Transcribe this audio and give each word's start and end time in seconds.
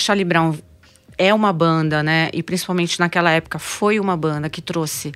Charlie 0.00 0.24
Brown 0.24 0.54
é 1.16 1.34
uma 1.34 1.52
banda, 1.52 2.02
né? 2.02 2.30
E 2.32 2.42
principalmente 2.42 2.98
naquela 2.98 3.30
época 3.30 3.58
foi 3.58 4.00
uma 4.00 4.16
banda 4.16 4.48
que 4.48 4.62
trouxe 4.62 5.12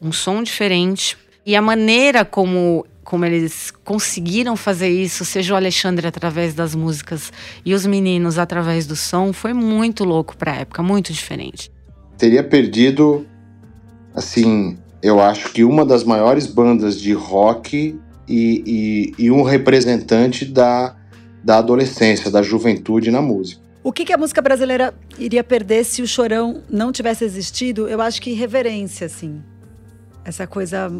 um 0.00 0.12
som 0.12 0.42
diferente. 0.42 1.18
E 1.44 1.56
a 1.56 1.62
maneira 1.62 2.24
como, 2.24 2.86
como 3.02 3.24
eles 3.24 3.72
conseguiram 3.84 4.56
fazer 4.56 4.88
isso, 4.88 5.24
seja 5.24 5.54
o 5.54 5.56
Alexandre 5.56 6.06
através 6.06 6.54
das 6.54 6.74
músicas 6.74 7.32
e 7.64 7.74
os 7.74 7.84
meninos 7.84 8.38
através 8.38 8.86
do 8.86 8.94
som, 8.94 9.32
foi 9.32 9.52
muito 9.52 10.04
louco 10.04 10.36
para 10.36 10.52
a 10.52 10.56
época, 10.56 10.82
muito 10.82 11.12
diferente. 11.12 11.70
Teria 12.16 12.44
perdido, 12.44 13.26
assim, 14.14 14.78
eu 15.02 15.20
acho 15.20 15.50
que 15.52 15.64
uma 15.64 15.84
das 15.84 16.04
maiores 16.04 16.46
bandas 16.46 17.00
de 17.00 17.12
rock 17.12 17.98
e, 18.28 19.12
e, 19.18 19.24
e 19.24 19.30
um 19.30 19.42
representante 19.42 20.44
da, 20.44 20.94
da 21.42 21.58
adolescência, 21.58 22.30
da 22.30 22.42
juventude 22.42 23.10
na 23.10 23.20
música. 23.20 23.59
O 23.82 23.92
que, 23.92 24.04
que, 24.04 24.12
a 24.12 24.18
música 24.18 24.42
brasileira 24.42 24.92
iria 25.18 25.42
perder 25.42 25.84
se 25.84 26.02
o 26.02 26.06
chorão 26.06 26.62
não 26.68 26.92
tivesse 26.92 27.24
existido? 27.24 27.88
Eu 27.88 28.00
acho 28.02 28.20
que 28.20 28.32
reverência, 28.32 29.06
assim. 29.06 29.40
Essa 30.22 30.46
coisa 30.46 30.92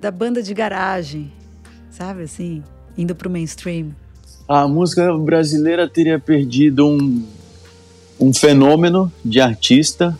da 0.00 0.10
banda 0.10 0.42
de 0.42 0.54
garagem, 0.54 1.30
sabe, 1.90 2.22
assim, 2.22 2.62
indo 2.96 3.14
pro 3.14 3.28
mainstream. 3.28 3.94
A 4.48 4.66
música 4.66 5.12
brasileira 5.18 5.86
teria 5.86 6.18
perdido 6.18 6.88
um, 6.88 7.22
um 8.18 8.32
fenômeno 8.32 9.12
de 9.22 9.38
artista, 9.38 10.18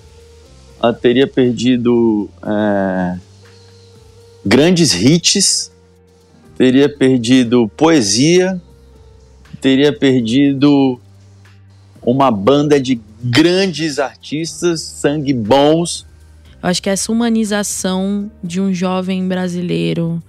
ela 0.82 0.92
teria 0.92 1.26
perdido 1.26 2.28
é, 2.44 3.18
grandes 4.44 4.92
hits, 4.92 5.72
teria 6.58 6.88
perdido 6.88 7.68
poesia, 7.74 8.60
teria 9.60 9.96
perdido 9.96 11.00
uma 12.04 12.30
banda 12.30 12.80
de 12.80 13.00
grandes 13.22 13.98
artistas, 13.98 14.80
sangue 14.80 15.32
bons. 15.32 16.06
Eu 16.62 16.68
acho 16.68 16.82
que 16.82 16.90
essa 16.90 17.10
humanização 17.10 18.30
de 18.42 18.60
um 18.60 18.72
jovem 18.72 19.26
brasileiro 19.26 20.22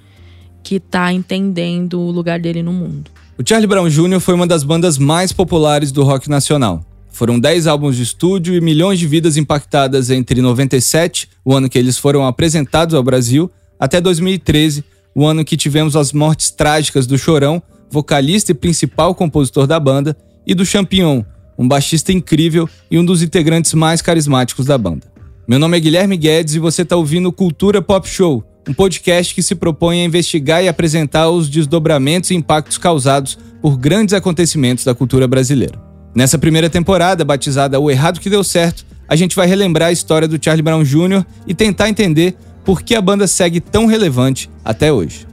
que 0.63 0.75
está 0.75 1.11
entendendo 1.11 1.99
o 1.99 2.11
lugar 2.11 2.39
dele 2.39 2.63
no 2.63 2.71
mundo. 2.71 3.11
O 3.37 3.43
Charlie 3.47 3.67
Brown 3.67 3.89
Jr. 3.89 4.19
foi 4.19 4.33
uma 4.33 4.47
das 4.47 4.63
bandas 4.63 4.97
mais 4.97 5.33
populares 5.33 5.91
do 5.91 6.03
rock 6.03 6.29
nacional. 6.29 6.85
Foram 7.09 7.39
10 7.39 7.67
álbuns 7.67 7.95
de 7.95 8.03
estúdio 8.03 8.55
e 8.55 8.61
milhões 8.61 8.97
de 8.97 9.05
vidas 9.05 9.37
impactadas 9.37 10.09
entre 10.09 10.41
97, 10.41 11.29
o 11.43 11.53
ano 11.53 11.69
que 11.69 11.77
eles 11.77 11.97
foram 11.97 12.25
apresentados 12.25 12.95
ao 12.95 13.03
Brasil, 13.03 13.51
até 13.79 13.99
2013, 13.99 14.83
o 15.13 15.25
ano 15.25 15.45
que 15.45 15.57
tivemos 15.57 15.95
as 15.95 16.11
mortes 16.11 16.49
trágicas 16.49 17.05
do 17.05 17.17
Chorão, 17.17 17.61
vocalista 17.89 18.51
e 18.51 18.55
principal 18.55 19.13
compositor 19.13 19.67
da 19.67 19.79
banda, 19.79 20.17
e 20.45 20.55
do 20.55 20.65
Champignon, 20.65 21.23
um 21.57 21.67
baixista 21.67 22.11
incrível 22.11 22.69
e 22.89 22.97
um 22.97 23.05
dos 23.05 23.21
integrantes 23.21 23.73
mais 23.73 24.01
carismáticos 24.01 24.65
da 24.65 24.77
banda. 24.77 25.11
Meu 25.47 25.59
nome 25.59 25.77
é 25.77 25.79
Guilherme 25.79 26.15
Guedes 26.17 26.55
e 26.55 26.59
você 26.59 26.83
está 26.83 26.95
ouvindo 26.95 27.31
Cultura 27.31 27.81
Pop 27.81 28.07
Show, 28.07 28.43
um 28.67 28.73
podcast 28.73 29.35
que 29.35 29.43
se 29.43 29.55
propõe 29.55 30.01
a 30.01 30.05
investigar 30.05 30.63
e 30.63 30.67
apresentar 30.67 31.29
os 31.29 31.49
desdobramentos 31.49 32.31
e 32.31 32.35
impactos 32.35 32.77
causados 32.77 33.37
por 33.61 33.77
grandes 33.77 34.13
acontecimentos 34.13 34.85
da 34.85 34.95
cultura 34.95 35.27
brasileira. 35.27 35.81
Nessa 36.15 36.37
primeira 36.37 36.69
temporada, 36.69 37.25
batizada 37.25 37.79
O 37.79 37.89
Errado 37.89 38.19
que 38.19 38.29
Deu 38.29 38.43
Certo, 38.43 38.85
a 39.07 39.15
gente 39.15 39.35
vai 39.35 39.47
relembrar 39.47 39.89
a 39.89 39.91
história 39.91 40.27
do 40.27 40.39
Charlie 40.41 40.63
Brown 40.63 40.83
Jr. 40.83 41.25
e 41.45 41.53
tentar 41.53 41.89
entender 41.89 42.35
por 42.63 42.81
que 42.81 42.95
a 42.95 43.01
banda 43.01 43.27
segue 43.27 43.59
tão 43.59 43.85
relevante 43.85 44.49
até 44.63 44.93
hoje. 44.93 45.27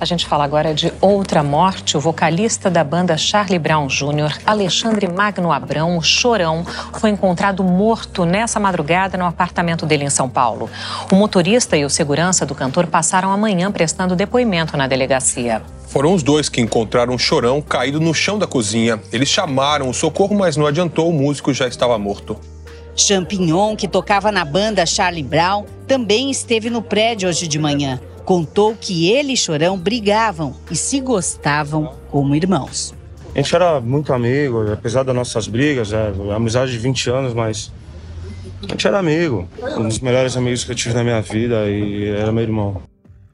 A 0.00 0.04
gente 0.04 0.26
fala 0.26 0.44
agora 0.44 0.74
de 0.74 0.92
outra 1.00 1.42
morte. 1.42 1.96
O 1.96 2.00
vocalista 2.00 2.70
da 2.70 2.82
banda 2.82 3.16
Charlie 3.16 3.58
Brown 3.58 3.86
Jr., 3.86 4.38
Alexandre 4.44 5.08
Magno 5.08 5.52
Abrão, 5.52 6.00
Chorão, 6.02 6.64
foi 6.92 7.10
encontrado 7.10 7.62
morto 7.62 8.24
nessa 8.24 8.58
madrugada 8.58 9.16
no 9.16 9.24
apartamento 9.24 9.86
dele 9.86 10.04
em 10.04 10.10
São 10.10 10.28
Paulo. 10.28 10.68
O 11.10 11.14
motorista 11.14 11.76
e 11.76 11.84
o 11.84 11.90
segurança 11.90 12.44
do 12.44 12.54
cantor 12.54 12.86
passaram 12.86 13.30
a 13.30 13.36
manhã 13.36 13.70
prestando 13.70 14.16
depoimento 14.16 14.76
na 14.76 14.86
delegacia. 14.86 15.62
Foram 15.86 16.12
os 16.12 16.22
dois 16.22 16.48
que 16.48 16.60
encontraram 16.60 17.14
o 17.14 17.18
Chorão 17.18 17.62
caído 17.62 18.00
no 18.00 18.12
chão 18.12 18.38
da 18.38 18.46
cozinha. 18.46 19.00
Eles 19.12 19.28
chamaram 19.28 19.88
o 19.88 19.94
socorro, 19.94 20.36
mas 20.36 20.56
não 20.56 20.66
adiantou, 20.66 21.08
o 21.08 21.12
músico 21.12 21.54
já 21.54 21.68
estava 21.68 21.96
morto. 21.98 22.36
Champignon, 22.96 23.76
que 23.76 23.88
tocava 23.88 24.30
na 24.32 24.44
banda 24.44 24.86
Charlie 24.86 25.22
Brown, 25.22 25.64
também 25.86 26.30
esteve 26.30 26.70
no 26.70 26.82
prédio 26.82 27.28
hoje 27.28 27.48
de 27.48 27.58
manhã 27.58 28.00
contou 28.24 28.74
que 28.74 29.10
ele 29.10 29.34
e 29.34 29.36
Chorão 29.36 29.78
brigavam 29.78 30.54
e 30.70 30.76
se 30.76 31.00
gostavam 31.00 31.94
como 32.10 32.34
irmãos. 32.34 32.94
A 33.34 33.38
gente 33.38 33.54
era 33.54 33.80
muito 33.80 34.12
amigo, 34.12 34.72
apesar 34.72 35.02
das 35.02 35.14
nossas 35.14 35.46
brigas, 35.46 35.92
é, 35.92 36.12
amizade 36.34 36.72
de 36.72 36.78
20 36.78 37.10
anos, 37.10 37.34
mas 37.34 37.70
a 38.62 38.66
gente 38.66 38.86
era 38.86 38.98
amigo. 38.98 39.48
Um 39.76 39.88
dos 39.88 39.98
melhores 39.98 40.36
amigos 40.36 40.64
que 40.64 40.70
eu 40.70 40.74
tive 40.74 40.94
na 40.94 41.02
minha 41.02 41.20
vida 41.20 41.68
e 41.68 42.08
era 42.08 42.32
meu 42.32 42.42
irmão. 42.42 42.82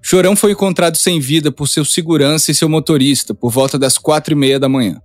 Chorão 0.03 0.34
foi 0.34 0.53
encontrado 0.53 0.97
sem 0.97 1.21
vida 1.21 1.53
por 1.53 1.69
seu 1.69 1.84
segurança 1.84 2.50
e 2.50 2.54
seu 2.54 2.69
motorista 2.69 3.34
por 3.34 3.50
volta 3.50 3.78
das 3.78 3.98
quatro 3.98 4.32
e 4.32 4.37
meia 4.37 4.59
da 4.59 4.69
manhã. 4.69 5.00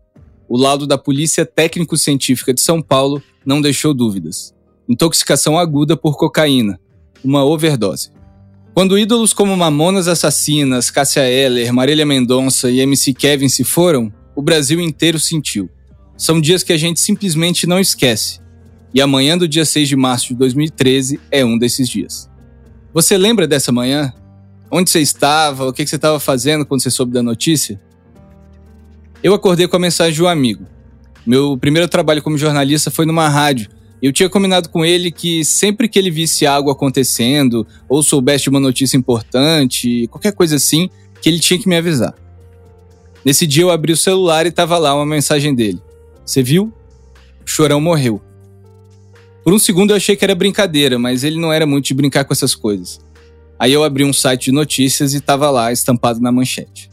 O 0.47 0.57
laudo 0.57 0.87
da 0.87 0.97
Polícia 0.97 1.45
Técnico-Científica 1.45 2.53
de 2.53 2.61
São 2.61 2.81
Paulo 2.81 3.21
não 3.45 3.61
deixou 3.61 3.93
dúvidas. 3.93 4.53
Intoxicação 4.87 5.57
aguda 5.57 5.95
por 5.95 6.17
cocaína, 6.17 6.79
uma 7.23 7.43
overdose. 7.43 8.11
Quando 8.73 8.97
ídolos 8.99 9.33
como 9.33 9.55
Mamonas 9.55 10.07
Assassinas, 10.07 10.91
Cássia 10.91 11.21
Eller, 11.21 11.71
Marília 11.71 12.05
Mendonça 12.05 12.69
e 12.69 12.81
MC 12.81 13.13
Kevin 13.13 13.47
se 13.47 13.63
foram, 13.63 14.11
o 14.35 14.41
Brasil 14.41 14.81
inteiro 14.81 15.17
sentiu. 15.17 15.69
São 16.17 16.41
dias 16.41 16.63
que 16.63 16.73
a 16.73 16.77
gente 16.77 16.99
simplesmente 16.99 17.65
não 17.65 17.79
esquece. 17.79 18.39
E 18.93 19.01
amanhã 19.01 19.37
do 19.37 19.47
dia 19.47 19.65
6 19.65 19.87
de 19.87 19.95
março 19.95 20.27
de 20.29 20.35
2013 20.35 21.19
é 21.31 21.43
um 21.45 21.57
desses 21.57 21.87
dias. 21.87 22.29
Você 22.93 23.17
lembra 23.17 23.47
dessa 23.47 23.71
manhã? 23.71 24.13
Onde 24.71 24.89
você 24.89 24.99
estava? 24.99 25.67
O 25.67 25.73
que 25.73 25.85
você 25.85 25.95
estava 25.95 26.19
fazendo 26.19 26.65
quando 26.65 26.81
você 26.81 26.89
soube 26.89 27.13
da 27.13 27.23
notícia? 27.23 27.81
Eu 29.23 29.33
acordei 29.33 29.67
com 29.67 29.75
a 29.75 29.79
mensagem 29.79 30.13
de 30.13 30.23
um 30.23 30.27
amigo. 30.27 30.65
Meu 31.25 31.57
primeiro 31.57 31.87
trabalho 31.87 32.21
como 32.21 32.37
jornalista 32.37 32.91
foi 32.91 33.05
numa 33.05 33.27
rádio 33.27 33.69
eu 34.01 34.13
tinha 34.13 34.29
combinado 34.29 34.69
com 34.69 34.85
ele 34.85 35.11
que 35.11 35.43
sempre 35.43 35.87
que 35.87 35.97
ele 35.97 36.11
visse 36.11 36.45
algo 36.45 36.69
acontecendo, 36.69 37.65
ou 37.89 38.03
soubesse 38.03 38.49
uma 38.49 38.59
notícia 38.59 38.95
importante, 38.95 40.07
qualquer 40.11 40.33
coisa 40.33 40.57
assim, 40.57 40.89
que 41.19 41.27
ele 41.27 41.39
tinha 41.39 41.59
que 41.59 41.67
me 41.67 41.75
avisar. 41.75 42.13
Nesse 43.25 43.47
dia 43.47 43.63
eu 43.63 43.71
abri 43.71 43.91
o 43.91 43.97
celular 43.97 44.45
e 44.45 44.51
tava 44.51 44.77
lá 44.77 44.93
uma 44.93 45.07
mensagem 45.07 45.55
dele. 45.55 45.81
Você 46.23 46.43
viu? 46.43 46.71
O 47.43 47.49
chorão 47.49 47.81
morreu. 47.81 48.21
Por 49.43 49.53
um 49.53 49.59
segundo 49.59 49.91
eu 49.91 49.95
achei 49.95 50.15
que 50.15 50.23
era 50.23 50.35
brincadeira, 50.35 50.99
mas 50.99 51.23
ele 51.23 51.39
não 51.39 51.51
era 51.51 51.65
muito 51.65 51.85
de 51.85 51.93
brincar 51.93 52.25
com 52.25 52.33
essas 52.33 52.53
coisas. 52.53 52.99
Aí 53.57 53.73
eu 53.73 53.83
abri 53.83 54.03
um 54.03 54.13
site 54.13 54.45
de 54.45 54.51
notícias 54.51 55.15
e 55.15 55.19
tava 55.19 55.49
lá 55.49 55.71
estampado 55.71 56.19
na 56.19 56.31
manchete. 56.31 56.91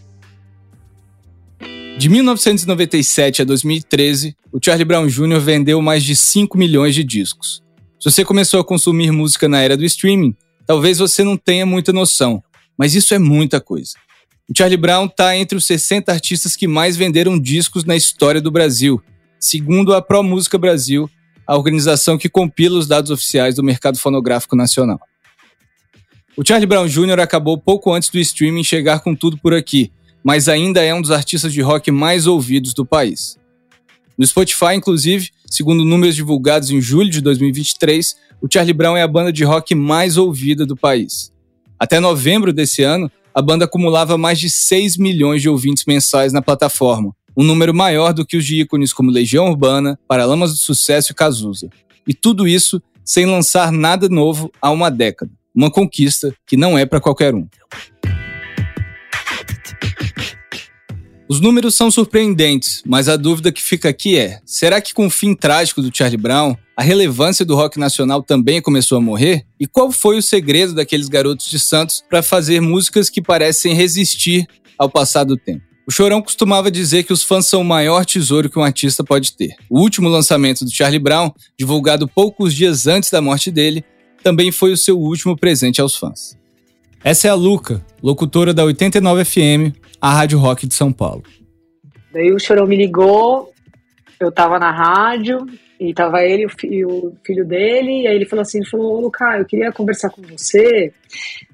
De 2.03 2.09
1997 2.09 3.43
a 3.43 3.45
2013, 3.45 4.37
o 4.51 4.59
Charlie 4.61 4.85
Brown 4.85 5.07
Jr. 5.07 5.39
vendeu 5.39 5.81
mais 5.81 6.03
de 6.03 6.17
5 6.17 6.59
milhões 6.59 6.97
de 6.97 7.05
discos. 7.05 7.63
Se 8.01 8.11
você 8.11 8.25
começou 8.25 8.59
a 8.59 8.65
consumir 8.65 9.13
música 9.13 9.49
na 9.49 9.61
era 9.61 9.77
do 9.77 9.85
streaming, 9.85 10.35
talvez 10.67 10.99
você 10.99 11.23
não 11.23 11.37
tenha 11.37 11.65
muita 11.65 11.93
noção, 11.93 12.43
mas 12.77 12.97
isso 12.97 13.15
é 13.15 13.21
muita 13.21 13.61
coisa. 13.61 13.93
O 14.51 14.53
Charlie 14.53 14.77
Brown 14.77 15.07
está 15.07 15.37
entre 15.37 15.57
os 15.57 15.65
60 15.65 16.11
artistas 16.11 16.57
que 16.57 16.67
mais 16.67 16.97
venderam 16.97 17.39
discos 17.39 17.85
na 17.85 17.95
história 17.95 18.41
do 18.41 18.51
Brasil, 18.51 19.01
segundo 19.39 19.95
a 19.95 20.03
Pro 20.03 20.25
Música 20.25 20.59
Brasil, 20.59 21.09
a 21.47 21.57
organização 21.57 22.19
que 22.19 22.29
compila 22.29 22.81
os 22.81 22.89
dados 22.89 23.13
oficiais 23.13 23.55
do 23.55 23.63
mercado 23.63 23.97
fonográfico 23.97 24.57
nacional. 24.57 24.99
O 26.37 26.45
Charlie 26.45 26.67
Brown 26.67 26.89
Jr. 26.89 27.21
acabou 27.21 27.57
pouco 27.57 27.93
antes 27.93 28.09
do 28.09 28.19
streaming 28.19 28.65
chegar 28.65 28.99
com 28.99 29.15
tudo 29.15 29.39
por 29.39 29.55
aqui, 29.55 29.93
mas 30.23 30.49
ainda 30.49 30.83
é 30.83 30.95
um 30.95 31.01
dos 31.01 31.11
artistas 31.11 31.53
de 31.53 31.61
rock 31.61 31.91
mais 31.91 32.27
ouvidos 32.27 32.75
do 32.75 32.85
país. 32.85 33.39
No 34.17 34.27
Spotify, 34.27 34.75
inclusive, 34.75 35.31
segundo 35.51 35.85
números 35.85 36.15
divulgados 36.15 36.71
em 36.71 36.81
julho 36.81 37.11
de 37.11 37.21
2023, 37.21 38.17
o 38.41 38.49
Charlie 38.53 38.73
Brown 38.73 38.97
é 38.97 39.03
a 39.03 39.09
banda 39.09 39.33
de 39.33 39.45
rock 39.45 39.75
mais 39.75 40.17
ouvida 40.17 40.67
do 40.67 40.77
país. 40.77 41.33
Até 41.79 41.99
novembro 41.99 42.53
desse 42.53 42.83
ano, 42.83 43.11
a 43.35 43.41
banda 43.41 43.65
acumulava 43.65 44.19
mais 44.19 44.39
de 44.39 44.51
6 44.51 44.97
milhões 44.97 45.43
de 45.43 45.49
ouvintes 45.49 45.85
mensais 45.87 46.33
na 46.33 46.43
plataforma, 46.43 47.15
um 47.37 47.43
número 47.43 47.75
maior 47.75 48.13
do 48.13 48.27
que 48.27 48.37
os 48.37 48.45
de 48.45 48.61
ícones 48.61 48.93
como 48.93 49.11
Legião 49.11 49.49
Urbana, 49.49 49.99
Paralamas 50.07 50.51
do 50.51 50.57
Sucesso 50.57 51.13
e 51.13 51.15
Cazuza. 51.15 51.71
E 52.07 52.13
tudo 52.13 52.47
isso 52.47 52.81
sem 53.05 53.27
lançar 53.27 53.73
nada 53.73 54.09
novo 54.09 54.51
há 54.61 54.71
uma 54.71 54.91
década. 54.91 55.33
Uma 55.55 55.71
conquista 55.71 56.35
que 56.47 56.57
não 56.57 56.79
é 56.79 56.87
para 56.87 57.01
qualquer 57.01 57.35
um. 57.35 57.47
Os 61.33 61.41
números 61.41 61.75
são 61.75 61.91
surpreendentes, 61.91 62.83
mas 62.87 63.09
a 63.09 63.17
dúvida 63.17 63.51
que 63.51 63.63
fica 63.63 63.89
aqui 63.89 64.19
é: 64.19 64.39
será 64.45 64.83
que 64.83 64.93
com 64.93 65.07
o 65.07 65.11
fim 65.11 65.35
trágico 65.35 65.81
do 65.81 65.91
Charlie 65.91 66.21
Brown, 66.21 66.55
a 66.77 66.83
relevância 66.83 67.43
do 67.43 67.57
rock 67.57 67.81
nacional 67.81 68.23
também 68.23 68.61
começou 68.61 68.99
a 68.99 69.01
morrer? 69.01 69.47
E 69.59 69.67
qual 69.67 69.91
foi 69.91 70.19
o 70.19 70.23
segredo 70.23 70.75
daqueles 70.75 71.09
garotos 71.09 71.49
de 71.49 71.59
Santos 71.59 72.05
para 72.07 72.23
fazer 72.23 72.61
músicas 72.61 73.09
que 73.09 73.23
parecem 73.23 73.73
resistir 73.73 74.47
ao 74.77 74.91
passar 74.91 75.25
do 75.25 75.35
tempo? 75.35 75.63
O 75.87 75.91
Chorão 75.91 76.21
costumava 76.21 76.71
dizer 76.71 77.05
que 77.05 77.15
os 77.15 77.23
fãs 77.23 77.47
são 77.47 77.63
o 77.63 77.65
maior 77.65 78.05
tesouro 78.05 78.51
que 78.51 78.59
um 78.59 78.63
artista 78.63 79.03
pode 79.03 79.33
ter. 79.33 79.57
O 79.71 79.81
último 79.81 80.11
lançamento 80.11 80.67
do 80.67 80.71
Charlie 80.71 80.99
Brown, 80.99 81.33
divulgado 81.59 82.07
poucos 82.07 82.53
dias 82.53 82.87
antes 82.87 83.11
da 83.11 83.23
morte 83.23 83.51
dele, 83.51 83.83
também 84.23 84.53
foi 84.53 84.71
o 84.71 84.77
seu 84.77 85.01
último 85.01 85.35
presente 85.35 85.81
aos 85.81 85.97
fãs. 85.97 86.37
Essa 87.03 87.27
é 87.27 87.31
a 87.31 87.35
Luca, 87.35 87.85
locutora 88.01 88.55
da 88.55 88.63
89 88.65 89.25
FM, 89.25 89.75
a 90.03 90.11
Rádio 90.11 90.37
Rock 90.41 90.67
de 90.67 90.75
São 90.75 90.93
Paulo. 90.93 91.23
Daí 92.13 92.33
o 92.33 92.39
Chorão 92.41 92.67
me 92.67 92.75
ligou, 92.75 93.53
eu 94.19 94.33
tava 94.33 94.59
na 94.59 94.73
rádio, 94.73 95.47
e 95.79 95.95
tava 95.95 96.25
ele 96.25 96.45
e 96.65 96.85
o 96.85 97.13
filho 97.25 97.47
dele, 97.47 98.03
e 98.03 98.07
aí 98.09 98.17
ele 98.17 98.27
falou 98.27 98.43
assim, 98.43 98.59
ele 98.59 98.69
falou, 98.69 99.01
Luca, 99.01 99.39
eu 99.39 99.45
queria 99.45 99.71
conversar 99.71 100.11
com 100.11 100.21
você, 100.23 100.93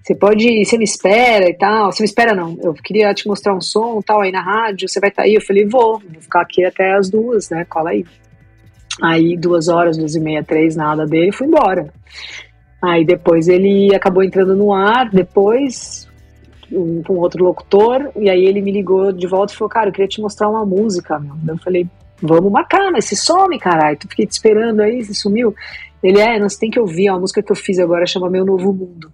você 0.02 0.14
pode, 0.14 0.64
você 0.64 0.78
me 0.78 0.84
espera 0.84 1.46
e 1.46 1.54
tal, 1.58 1.92
você 1.92 2.02
me 2.02 2.08
espera 2.08 2.34
não, 2.34 2.56
eu 2.62 2.72
queria 2.72 3.12
te 3.12 3.28
mostrar 3.28 3.54
um 3.54 3.60
som 3.60 4.00
tal 4.00 4.22
aí 4.22 4.32
na 4.32 4.40
rádio, 4.40 4.88
você 4.88 4.98
vai 4.98 5.10
estar 5.10 5.22
tá 5.22 5.28
aí? 5.28 5.34
Eu 5.34 5.42
falei, 5.42 5.66
vou, 5.66 5.98
vou 5.98 6.20
ficar 6.20 6.40
aqui 6.40 6.64
até 6.64 6.94
as 6.94 7.10
duas, 7.10 7.50
né, 7.50 7.66
cola 7.66 7.90
aí. 7.90 8.06
Aí 9.02 9.36
duas 9.36 9.68
horas, 9.68 9.98
duas 9.98 10.14
e 10.16 10.20
meia, 10.20 10.42
três, 10.42 10.74
nada 10.74 11.04
dele, 11.04 11.32
fui 11.32 11.46
embora. 11.46 11.92
Aí 12.82 13.04
depois 13.04 13.46
ele 13.46 13.94
acabou 13.94 14.24
entrando 14.24 14.56
no 14.56 14.72
ar, 14.72 15.10
depois 15.10 16.07
um, 16.72 17.02
com 17.02 17.14
outro 17.14 17.44
locutor, 17.44 18.10
e 18.16 18.28
aí 18.28 18.44
ele 18.44 18.60
me 18.60 18.72
ligou 18.72 19.12
de 19.12 19.26
volta 19.26 19.52
e 19.52 19.56
falou, 19.56 19.70
cara, 19.70 19.88
eu 19.88 19.92
queria 19.92 20.08
te 20.08 20.20
mostrar 20.20 20.48
uma 20.48 20.64
música, 20.64 21.18
meu. 21.18 21.34
Eu 21.46 21.58
falei, 21.58 21.86
vamos 22.20 22.50
marcar, 22.50 22.90
mas 22.90 23.06
se 23.06 23.16
some, 23.16 23.58
caralho, 23.58 23.98
tu 23.98 24.08
fiquei 24.08 24.26
te 24.26 24.32
esperando 24.32 24.80
aí, 24.80 25.04
você 25.04 25.14
sumiu. 25.14 25.54
Ele, 26.02 26.20
é, 26.20 26.38
nós 26.38 26.56
tem 26.56 26.70
que 26.70 26.78
ouvir, 26.78 27.08
a 27.08 27.18
música 27.18 27.42
que 27.42 27.50
eu 27.50 27.56
fiz 27.56 27.78
agora 27.78 28.06
chama 28.06 28.30
Meu 28.30 28.44
Novo 28.44 28.72
Mundo. 28.72 29.12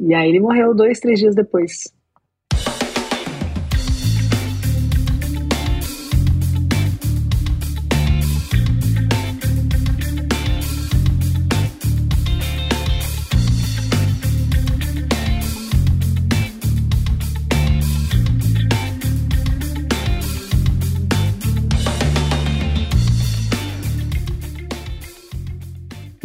E 0.00 0.14
aí 0.14 0.28
ele 0.28 0.40
morreu 0.40 0.74
dois, 0.74 1.00
três 1.00 1.18
dias 1.18 1.34
depois. 1.34 1.92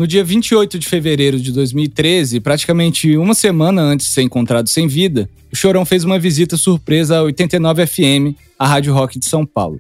No 0.04 0.08
dia 0.08 0.22
28 0.22 0.78
de 0.78 0.86
fevereiro 0.86 1.40
de 1.40 1.50
2013, 1.54 2.42
praticamente 2.42 3.16
uma 3.16 3.34
semana 3.34 3.82
antes 3.82 4.08
de 4.08 4.12
ser 4.12 4.22
encontrado 4.22 4.68
sem 4.68 4.86
vida, 4.86 5.30
o 5.50 5.56
Chorão 5.56 5.86
fez 5.86 6.04
uma 6.04 6.20
visita 6.20 6.58
surpresa 6.58 7.20
à 7.20 7.24
89 7.24 7.88
FM, 7.88 8.36
a 8.60 8.68
Rádio 8.68 8.94
Rock 8.94 9.18
de 9.18 9.26
São 9.26 9.46
Paulo. 9.46 9.80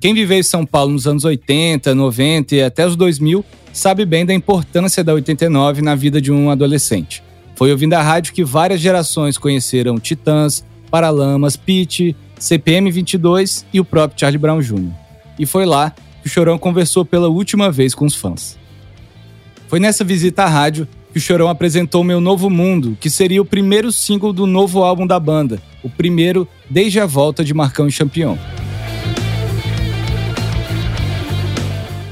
Quem 0.00 0.12
viveu 0.12 0.36
em 0.40 0.42
São 0.42 0.66
Paulo 0.66 0.90
nos 0.90 1.06
anos 1.06 1.24
80, 1.24 1.94
90 1.94 2.56
e 2.56 2.62
até 2.64 2.84
os 2.84 2.96
2000 2.96 3.44
sabe 3.72 4.04
bem 4.04 4.26
da 4.26 4.34
importância 4.34 5.04
da 5.04 5.14
89 5.14 5.80
na 5.80 5.94
vida 5.94 6.20
de 6.20 6.32
um 6.32 6.50
adolescente. 6.50 7.22
Foi 7.54 7.70
ouvindo 7.70 7.94
a 7.94 8.02
rádio 8.02 8.34
que 8.34 8.42
várias 8.42 8.80
gerações 8.80 9.38
conheceram 9.38 10.00
Titãs, 10.00 10.64
Paralamas, 10.90 11.56
Pitty, 11.56 12.16
CPM 12.40 12.90
22 12.90 13.64
e 13.72 13.78
o 13.78 13.84
próprio 13.84 14.18
Charlie 14.18 14.36
Brown 14.36 14.58
Jr. 14.60 14.90
E 15.38 15.46
foi 15.46 15.64
lá 15.64 15.94
que 16.20 16.26
o 16.26 16.28
Chorão 16.28 16.58
conversou 16.58 17.04
pela 17.04 17.28
última 17.28 17.70
vez 17.70 17.94
com 17.94 18.04
os 18.04 18.16
fãs. 18.16 18.63
Foi 19.68 19.80
nessa 19.80 20.04
visita 20.04 20.44
à 20.44 20.48
rádio 20.48 20.86
que 21.12 21.18
o 21.18 21.20
Chorão 21.20 21.48
apresentou 21.48 22.04
Meu 22.04 22.20
Novo 22.20 22.50
Mundo, 22.50 22.96
que 23.00 23.08
seria 23.08 23.40
o 23.40 23.44
primeiro 23.44 23.90
single 23.90 24.32
do 24.32 24.46
novo 24.46 24.82
álbum 24.82 25.06
da 25.06 25.18
banda, 25.18 25.62
o 25.82 25.88
primeiro 25.88 26.46
desde 26.68 27.00
a 27.00 27.06
volta 27.06 27.44
de 27.44 27.54
Marcão 27.54 27.88
e 27.88 27.92
Champion. 27.92 28.36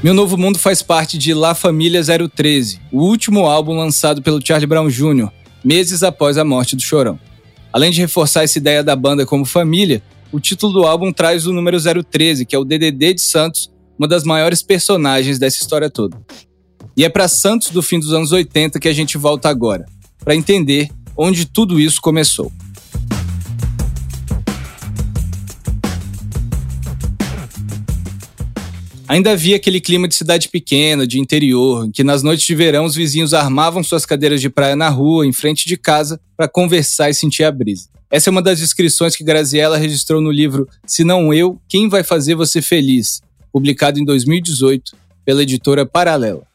Meu 0.01 0.13
Novo 0.13 0.37
Mundo 0.37 0.57
faz 0.57 0.81
parte 0.81 1.17
de 1.17 1.33
La 1.33 1.55
Família 1.55 2.01
013, 2.03 2.81
o 2.91 3.03
último 3.03 3.45
álbum 3.45 3.77
lançado 3.77 4.21
pelo 4.21 4.45
Charlie 4.45 4.67
Brown 4.67 4.89
Jr., 4.89 5.29
meses 5.63 6.03
após 6.03 6.37
a 6.37 6.43
morte 6.43 6.75
do 6.75 6.81
Chorão. 6.81 7.19
Além 7.71 7.91
de 7.91 8.01
reforçar 8.01 8.43
essa 8.43 8.57
ideia 8.57 8.83
da 8.83 8.95
banda 8.95 9.25
como 9.25 9.45
família, 9.45 10.03
o 10.31 10.39
título 10.39 10.73
do 10.73 10.83
álbum 10.83 11.13
traz 11.13 11.45
o 11.45 11.53
número 11.53 11.77
013, 11.79 12.45
que 12.45 12.55
é 12.55 12.59
o 12.59 12.65
DDD 12.65 13.13
de 13.13 13.21
Santos, 13.21 13.71
uma 13.97 14.07
das 14.07 14.23
maiores 14.23 14.61
personagens 14.61 15.39
dessa 15.39 15.57
história 15.57 15.89
toda. 15.89 16.17
E 16.95 17.03
é 17.03 17.09
para 17.09 17.27
Santos 17.27 17.69
do 17.71 17.81
fim 17.81 17.99
dos 17.99 18.13
anos 18.13 18.31
80 18.31 18.79
que 18.79 18.87
a 18.87 18.93
gente 18.93 19.17
volta 19.17 19.49
agora, 19.49 19.85
para 20.19 20.35
entender 20.35 20.89
onde 21.17 21.45
tudo 21.45 21.79
isso 21.79 21.99
começou. 21.99 22.51
Ainda 29.07 29.31
havia 29.31 29.55
aquele 29.55 29.81
clima 29.81 30.07
de 30.07 30.15
cidade 30.15 30.49
pequena, 30.49 31.05
de 31.05 31.19
interior, 31.19 31.85
em 31.85 31.91
que 31.91 32.03
nas 32.03 32.23
noites 32.23 32.45
de 32.45 32.55
verão 32.55 32.85
os 32.85 32.95
vizinhos 32.95 33.33
armavam 33.33 33.83
suas 33.83 34.05
cadeiras 34.05 34.39
de 34.39 34.49
praia 34.49 34.75
na 34.75 34.89
rua, 34.89 35.25
em 35.25 35.33
frente 35.33 35.67
de 35.67 35.77
casa, 35.77 36.19
para 36.37 36.47
conversar 36.47 37.09
e 37.09 37.13
sentir 37.13 37.43
a 37.43 37.51
brisa. 37.51 37.89
Essa 38.09 38.29
é 38.29 38.31
uma 38.31 38.41
das 38.41 38.59
descrições 38.59 39.15
que 39.15 39.23
Graziella 39.23 39.77
registrou 39.77 40.21
no 40.21 40.31
livro 40.31 40.67
Se 40.85 41.03
Não 41.03 41.33
Eu, 41.33 41.59
Quem 41.67 41.89
Vai 41.89 42.03
Fazer 42.03 42.35
Você 42.35 42.61
Feliz, 42.61 43.21
publicado 43.51 43.99
em 43.99 44.05
2018 44.05 44.95
pela 45.25 45.41
editora 45.41 45.85
Paralela. 45.85 46.52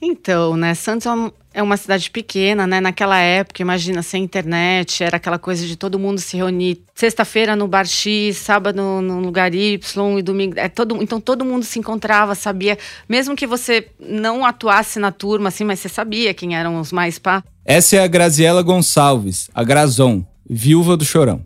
Então, 0.00 0.56
né, 0.56 0.74
Santos 0.74 1.06
é, 1.06 1.10
é 1.54 1.62
uma 1.62 1.76
cidade 1.76 2.10
pequena, 2.10 2.66
né? 2.66 2.80
Naquela 2.80 3.18
época, 3.18 3.62
imagina, 3.62 4.02
sem 4.02 4.22
internet, 4.22 5.02
era 5.02 5.16
aquela 5.16 5.38
coisa 5.38 5.66
de 5.66 5.74
todo 5.74 5.98
mundo 5.98 6.20
se 6.20 6.36
reunir 6.36 6.82
sexta-feira 6.94 7.56
no 7.56 7.66
bar 7.66 7.86
X, 7.86 8.36
sábado 8.36 8.82
no 9.00 9.20
lugar 9.20 9.54
Y 9.54 10.18
e 10.18 10.22
domingo. 10.22 10.58
É 10.58 10.68
todo, 10.68 11.02
então 11.02 11.18
todo 11.18 11.44
mundo 11.44 11.64
se 11.64 11.78
encontrava, 11.78 12.34
sabia, 12.34 12.76
mesmo 13.08 13.34
que 13.34 13.46
você 13.46 13.88
não 13.98 14.44
atuasse 14.44 14.98
na 14.98 15.10
turma, 15.10 15.48
assim, 15.48 15.64
mas 15.64 15.80
você 15.80 15.88
sabia 15.88 16.34
quem 16.34 16.54
eram 16.54 16.78
os 16.78 16.92
mais 16.92 17.18
pá. 17.18 17.42
Essa 17.64 17.96
é 17.96 17.98
a 18.00 18.06
Graziela 18.06 18.62
Gonçalves, 18.62 19.48
a 19.54 19.64
Grazon, 19.64 20.24
viúva 20.48 20.96
do 20.96 21.04
Chorão. 21.04 21.44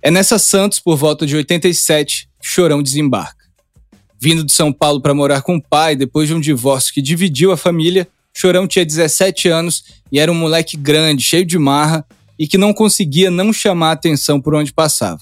É 0.00 0.12
nessa 0.12 0.38
Santos, 0.38 0.78
por 0.78 0.96
volta 0.96 1.26
de 1.26 1.34
87, 1.34 2.28
que 2.40 2.48
Chorão 2.48 2.82
desembarca. 2.82 3.37
Vindo 4.20 4.44
de 4.44 4.52
São 4.52 4.72
Paulo 4.72 5.00
para 5.00 5.14
morar 5.14 5.42
com 5.42 5.56
o 5.56 5.62
pai 5.62 5.94
depois 5.94 6.28
de 6.28 6.34
um 6.34 6.40
divórcio 6.40 6.92
que 6.92 7.00
dividiu 7.00 7.52
a 7.52 7.56
família, 7.56 8.08
Chorão 8.32 8.66
tinha 8.66 8.84
17 8.84 9.48
anos 9.48 9.84
e 10.12 10.18
era 10.18 10.30
um 10.30 10.34
moleque 10.34 10.76
grande, 10.76 11.22
cheio 11.22 11.44
de 11.44 11.58
marra 11.58 12.04
e 12.38 12.46
que 12.46 12.56
não 12.56 12.72
conseguia 12.72 13.30
não 13.30 13.52
chamar 13.52 13.92
atenção 13.92 14.40
por 14.40 14.54
onde 14.54 14.72
passava. 14.72 15.20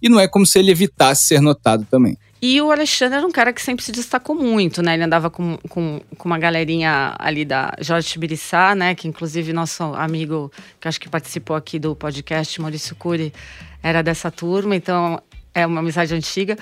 E 0.00 0.08
não 0.08 0.18
é 0.18 0.28
como 0.28 0.44
se 0.46 0.58
ele 0.58 0.70
evitasse 0.70 1.26
ser 1.26 1.40
notado 1.40 1.86
também. 1.90 2.16
E 2.40 2.60
o 2.60 2.70
Alexandre 2.70 3.16
era 3.16 3.26
um 3.26 3.30
cara 3.30 3.54
que 3.54 3.62
sempre 3.62 3.82
se 3.82 3.90
destacou 3.90 4.36
muito, 4.36 4.82
né? 4.82 4.92
Ele 4.92 5.04
andava 5.04 5.30
com, 5.30 5.56
com, 5.68 6.02
com 6.18 6.28
uma 6.28 6.38
galerinha 6.38 7.14
ali 7.18 7.42
da 7.42 7.74
Jorge 7.80 8.08
Tibiriçá, 8.08 8.74
né? 8.74 8.94
Que 8.94 9.08
inclusive 9.08 9.50
nosso 9.54 9.82
amigo, 9.82 10.52
que 10.78 10.86
acho 10.86 11.00
que 11.00 11.08
participou 11.08 11.56
aqui 11.56 11.78
do 11.78 11.96
podcast, 11.96 12.60
Maurício 12.60 12.94
Cury, 12.96 13.32
era 13.82 14.02
dessa 14.02 14.30
turma, 14.30 14.76
então 14.76 15.22
é 15.54 15.66
uma 15.66 15.80
amizade 15.80 16.14
antiga. 16.14 16.58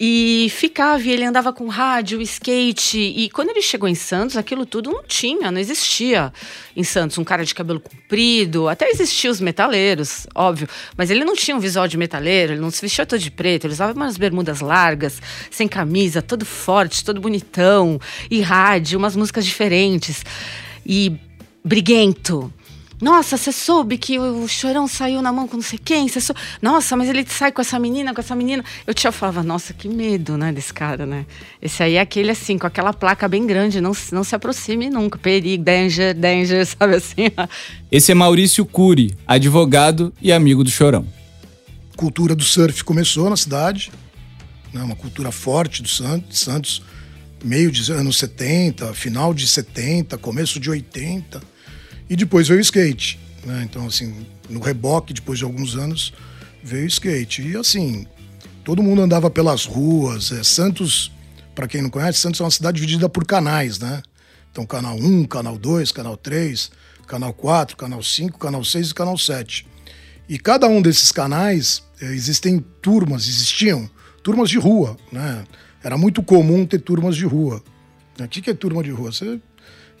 E 0.00 0.46
ficava, 0.50 1.02
e 1.02 1.10
ele 1.10 1.24
andava 1.24 1.52
com 1.52 1.66
rádio, 1.66 2.22
skate. 2.22 2.98
E 2.98 3.28
quando 3.30 3.48
ele 3.48 3.60
chegou 3.60 3.88
em 3.88 3.96
Santos, 3.96 4.36
aquilo 4.36 4.64
tudo 4.64 4.92
não 4.92 5.02
tinha, 5.02 5.50
não 5.50 5.58
existia 5.58 6.32
em 6.76 6.84
Santos. 6.84 7.18
Um 7.18 7.24
cara 7.24 7.44
de 7.44 7.52
cabelo 7.52 7.80
comprido, 7.80 8.68
até 8.68 8.88
existiam 8.88 9.32
os 9.32 9.40
metaleiros, 9.40 10.24
óbvio. 10.36 10.68
Mas 10.96 11.10
ele 11.10 11.24
não 11.24 11.34
tinha 11.34 11.56
um 11.56 11.58
visual 11.58 11.88
de 11.88 11.96
metaleiro, 11.96 12.52
ele 12.52 12.60
não 12.60 12.70
se 12.70 12.80
vestia 12.80 13.04
todo 13.04 13.18
de 13.18 13.30
preto, 13.30 13.64
ele 13.64 13.72
usava 13.72 13.92
umas 13.92 14.16
bermudas 14.16 14.60
largas, 14.60 15.20
sem 15.50 15.66
camisa, 15.66 16.22
todo 16.22 16.46
forte, 16.46 17.04
todo 17.04 17.20
bonitão. 17.20 18.00
E 18.30 18.40
rádio, 18.40 19.00
umas 19.00 19.16
músicas 19.16 19.44
diferentes. 19.44 20.24
E 20.86 21.18
briguento. 21.64 22.52
Nossa, 23.00 23.36
você 23.36 23.52
soube 23.52 23.96
que 23.96 24.18
o 24.18 24.48
chorão 24.48 24.88
saiu 24.88 25.22
na 25.22 25.32
mão 25.32 25.46
com 25.46 25.56
não 25.56 25.62
sei 25.62 25.78
quem? 25.78 26.08
Você 26.08 26.20
sou... 26.20 26.34
Nossa, 26.60 26.96
mas 26.96 27.08
ele 27.08 27.24
sai 27.28 27.52
com 27.52 27.60
essa 27.60 27.78
menina, 27.78 28.12
com 28.12 28.20
essa 28.20 28.34
menina. 28.34 28.64
Eu 28.84 28.92
te 28.92 29.10
falava, 29.12 29.42
nossa, 29.42 29.72
que 29.72 29.88
medo, 29.88 30.36
né, 30.36 30.52
desse 30.52 30.74
cara, 30.74 31.06
né? 31.06 31.24
Esse 31.62 31.80
aí 31.82 31.94
é 31.94 32.00
aquele 32.00 32.32
assim, 32.32 32.58
com 32.58 32.66
aquela 32.66 32.92
placa 32.92 33.28
bem 33.28 33.46
grande, 33.46 33.80
não, 33.80 33.92
não 34.10 34.24
se 34.24 34.34
aproxime 34.34 34.90
nunca. 34.90 35.16
Perigo, 35.16 35.62
danger, 35.62 36.12
danger, 36.12 36.66
sabe 36.66 36.96
assim? 36.96 37.30
Esse 37.90 38.10
é 38.10 38.14
Maurício 38.16 38.66
Cury, 38.66 39.16
advogado 39.26 40.12
e 40.20 40.32
amigo 40.32 40.64
do 40.64 40.70
chorão. 40.70 41.06
Cultura 41.96 42.34
do 42.34 42.42
surf 42.42 42.82
começou 42.82 43.30
na 43.30 43.36
cidade, 43.36 43.92
né, 44.72 44.82
uma 44.82 44.96
cultura 44.96 45.30
forte 45.30 45.82
do 45.82 45.88
Santos, 45.88 46.40
Santos, 46.40 46.82
meio 47.44 47.70
de 47.70 47.92
anos 47.92 48.18
70, 48.18 48.92
final 48.92 49.32
de 49.32 49.46
70, 49.46 50.18
começo 50.18 50.58
de 50.58 50.68
80 50.68 51.57
e 52.08 52.16
depois 52.16 52.48
veio 52.48 52.58
o 52.58 52.62
skate. 52.62 53.18
Né? 53.44 53.62
Então, 53.64 53.86
assim, 53.86 54.26
no 54.48 54.60
reboque, 54.60 55.12
depois 55.12 55.38
de 55.38 55.44
alguns 55.44 55.76
anos, 55.76 56.12
veio 56.62 56.84
o 56.84 56.88
skate. 56.88 57.42
E 57.42 57.56
assim, 57.56 58.06
todo 58.64 58.82
mundo 58.82 59.02
andava 59.02 59.30
pelas 59.30 59.64
ruas. 59.64 60.32
É, 60.32 60.42
Santos, 60.42 61.12
para 61.54 61.68
quem 61.68 61.82
não 61.82 61.90
conhece, 61.90 62.18
Santos 62.18 62.40
é 62.40 62.44
uma 62.44 62.50
cidade 62.50 62.76
dividida 62.76 63.08
por 63.08 63.24
canais, 63.24 63.78
né? 63.78 64.02
Então, 64.50 64.64
canal 64.66 64.96
1, 64.96 65.24
canal 65.24 65.58
2, 65.58 65.92
canal 65.92 66.16
3, 66.16 66.70
canal 67.06 67.32
4, 67.32 67.76
canal 67.76 68.02
5, 68.02 68.38
canal 68.38 68.64
6 68.64 68.90
e 68.90 68.94
canal 68.94 69.16
7. 69.16 69.66
E 70.28 70.38
cada 70.38 70.66
um 70.66 70.82
desses 70.82 71.12
canais 71.12 71.82
é, 72.00 72.06
existem 72.06 72.58
turmas, 72.82 73.26
existiam 73.26 73.88
turmas 74.22 74.50
de 74.50 74.58
rua, 74.58 74.96
né? 75.12 75.44
Era 75.82 75.96
muito 75.96 76.22
comum 76.22 76.66
ter 76.66 76.80
turmas 76.80 77.16
de 77.16 77.24
rua. 77.24 77.62
O 78.20 78.28
que 78.28 78.50
é 78.50 78.54
turma 78.54 78.82
de 78.82 78.90
rua? 78.90 79.12
Você 79.12 79.40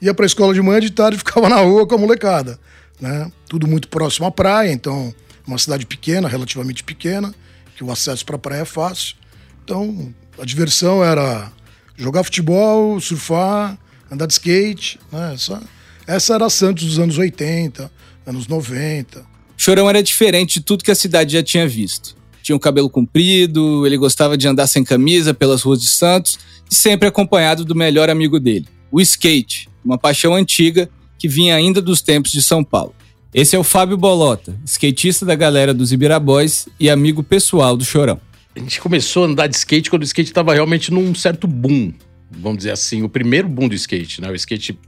ia 0.00 0.14
para 0.14 0.24
a 0.24 0.26
escola 0.26 0.54
de 0.54 0.62
manhã 0.62 0.80
de 0.80 0.90
tarde 0.90 1.18
ficava 1.18 1.48
na 1.48 1.56
rua 1.56 1.86
com 1.86 1.94
a 1.94 1.98
molecada, 1.98 2.58
né? 3.00 3.30
Tudo 3.48 3.66
muito 3.66 3.88
próximo 3.88 4.26
à 4.26 4.30
praia, 4.30 4.72
então 4.72 5.14
uma 5.46 5.58
cidade 5.58 5.86
pequena, 5.86 6.28
relativamente 6.28 6.84
pequena, 6.84 7.34
que 7.74 7.82
o 7.82 7.90
acesso 7.90 8.24
para 8.24 8.36
a 8.36 8.38
praia 8.38 8.60
é 8.62 8.64
fácil. 8.64 9.16
Então 9.64 10.12
a 10.38 10.44
diversão 10.44 11.02
era 11.02 11.50
jogar 11.96 12.22
futebol, 12.22 13.00
surfar, 13.00 13.78
andar 14.10 14.26
de 14.26 14.34
skate, 14.34 15.00
né? 15.10 15.34
Essa, 15.34 15.62
essa 16.06 16.34
era 16.34 16.50
Santos 16.50 16.84
dos 16.84 16.98
anos 16.98 17.18
80, 17.18 17.90
anos 18.26 18.46
90. 18.46 19.24
Chorão 19.56 19.88
era 19.90 20.02
diferente 20.02 20.60
de 20.60 20.64
tudo 20.64 20.84
que 20.84 20.90
a 20.90 20.94
cidade 20.94 21.32
já 21.32 21.42
tinha 21.42 21.66
visto. 21.66 22.16
Tinha 22.42 22.56
o 22.56 22.60
cabelo 22.60 22.88
comprido, 22.88 23.84
ele 23.84 23.96
gostava 23.96 24.38
de 24.38 24.46
andar 24.46 24.66
sem 24.68 24.84
camisa 24.84 25.34
pelas 25.34 25.62
ruas 25.62 25.80
de 25.80 25.88
Santos 25.88 26.38
e 26.70 26.74
sempre 26.74 27.08
acompanhado 27.08 27.64
do 27.64 27.74
melhor 27.74 28.08
amigo 28.08 28.38
dele, 28.38 28.66
o 28.90 29.00
skate, 29.00 29.67
uma 29.84 29.98
paixão 29.98 30.34
antiga 30.34 30.88
que 31.18 31.28
vinha 31.28 31.54
ainda 31.54 31.80
dos 31.80 32.00
tempos 32.00 32.30
de 32.30 32.42
São 32.42 32.62
Paulo. 32.62 32.94
Esse 33.34 33.54
é 33.54 33.58
o 33.58 33.64
Fábio 33.64 33.96
Bolota, 33.96 34.58
skatista 34.64 35.26
da 35.26 35.34
galera 35.34 35.74
dos 35.74 35.92
Ibiraboys 35.92 36.68
e 36.80 36.88
amigo 36.88 37.22
pessoal 37.22 37.76
do 37.76 37.84
Chorão. 37.84 38.20
A 38.56 38.58
gente 38.58 38.80
começou 38.80 39.24
a 39.24 39.26
andar 39.26 39.46
de 39.46 39.56
skate 39.56 39.90
quando 39.90 40.02
o 40.02 40.04
skate 40.04 40.30
estava 40.30 40.54
realmente 40.54 40.92
num 40.92 41.14
certo 41.14 41.46
boom, 41.46 41.92
vamos 42.30 42.58
dizer 42.58 42.70
assim, 42.70 43.02
o 43.02 43.08
primeiro 43.08 43.48
boom 43.48 43.68
do 43.68 43.74
skate, 43.74 44.20
né? 44.20 44.30
O 44.30 44.34
skate 44.34 44.78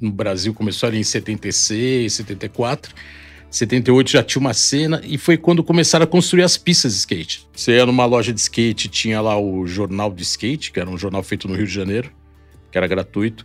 no 0.00 0.12
Brasil 0.12 0.54
começou 0.54 0.88
ali 0.88 0.98
em 0.98 1.02
76, 1.02 2.12
74. 2.12 2.94
78 3.50 4.10
já 4.10 4.22
tinha 4.22 4.40
uma 4.40 4.54
cena 4.54 5.02
e 5.04 5.18
foi 5.18 5.36
quando 5.36 5.62
começaram 5.62 6.04
a 6.04 6.06
construir 6.06 6.42
as 6.42 6.56
pistas 6.56 6.92
de 6.92 6.98
skate. 7.00 7.46
Você 7.54 7.72
ia 7.72 7.84
numa 7.84 8.06
loja 8.06 8.32
de 8.32 8.40
skate, 8.40 8.88
tinha 8.88 9.20
lá 9.20 9.38
o 9.38 9.66
Jornal 9.66 10.10
de 10.10 10.22
Skate, 10.22 10.72
que 10.72 10.80
era 10.80 10.88
um 10.88 10.96
jornal 10.96 11.22
feito 11.22 11.46
no 11.46 11.54
Rio 11.54 11.66
de 11.66 11.72
Janeiro, 11.72 12.10
que 12.70 12.78
era 12.78 12.86
gratuito. 12.86 13.44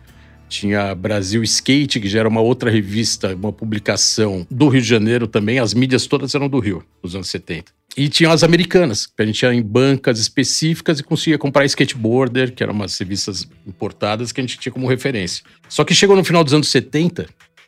Tinha 0.49 0.95
Brasil 0.95 1.43
Skate, 1.43 1.99
que 1.99 2.07
já 2.07 2.19
era 2.19 2.29
uma 2.29 2.41
outra 2.41 2.69
revista, 2.69 3.35
uma 3.35 3.51
publicação 3.51 4.47
do 4.49 4.69
Rio 4.69 4.81
de 4.81 4.87
Janeiro 4.87 5.27
também. 5.27 5.59
As 5.59 5.73
mídias 5.73 6.07
todas 6.07 6.33
eram 6.33 6.47
do 6.47 6.59
Rio, 6.59 6.83
nos 7.03 7.15
anos 7.15 7.29
70. 7.29 7.71
E 7.97 8.07
tinha 8.07 8.31
as 8.31 8.43
americanas, 8.43 9.07
que 9.07 9.21
a 9.21 9.25
gente 9.25 9.41
ia 9.41 9.53
em 9.53 9.61
bancas 9.61 10.19
específicas 10.19 10.99
e 10.99 11.03
conseguia 11.03 11.37
comprar 11.37 11.65
skateboarder, 11.65 12.53
que 12.53 12.61
eram 12.61 12.73
umas 12.73 12.97
revistas 12.97 13.47
importadas 13.65 14.31
que 14.31 14.39
a 14.39 14.43
gente 14.43 14.59
tinha 14.59 14.71
como 14.71 14.87
referência. 14.87 15.43
Só 15.67 15.83
que 15.83 15.95
chegou 15.95 16.15
no 16.15 16.23
final 16.23 16.43
dos 16.43 16.53
anos 16.53 16.67
70, 16.69 17.27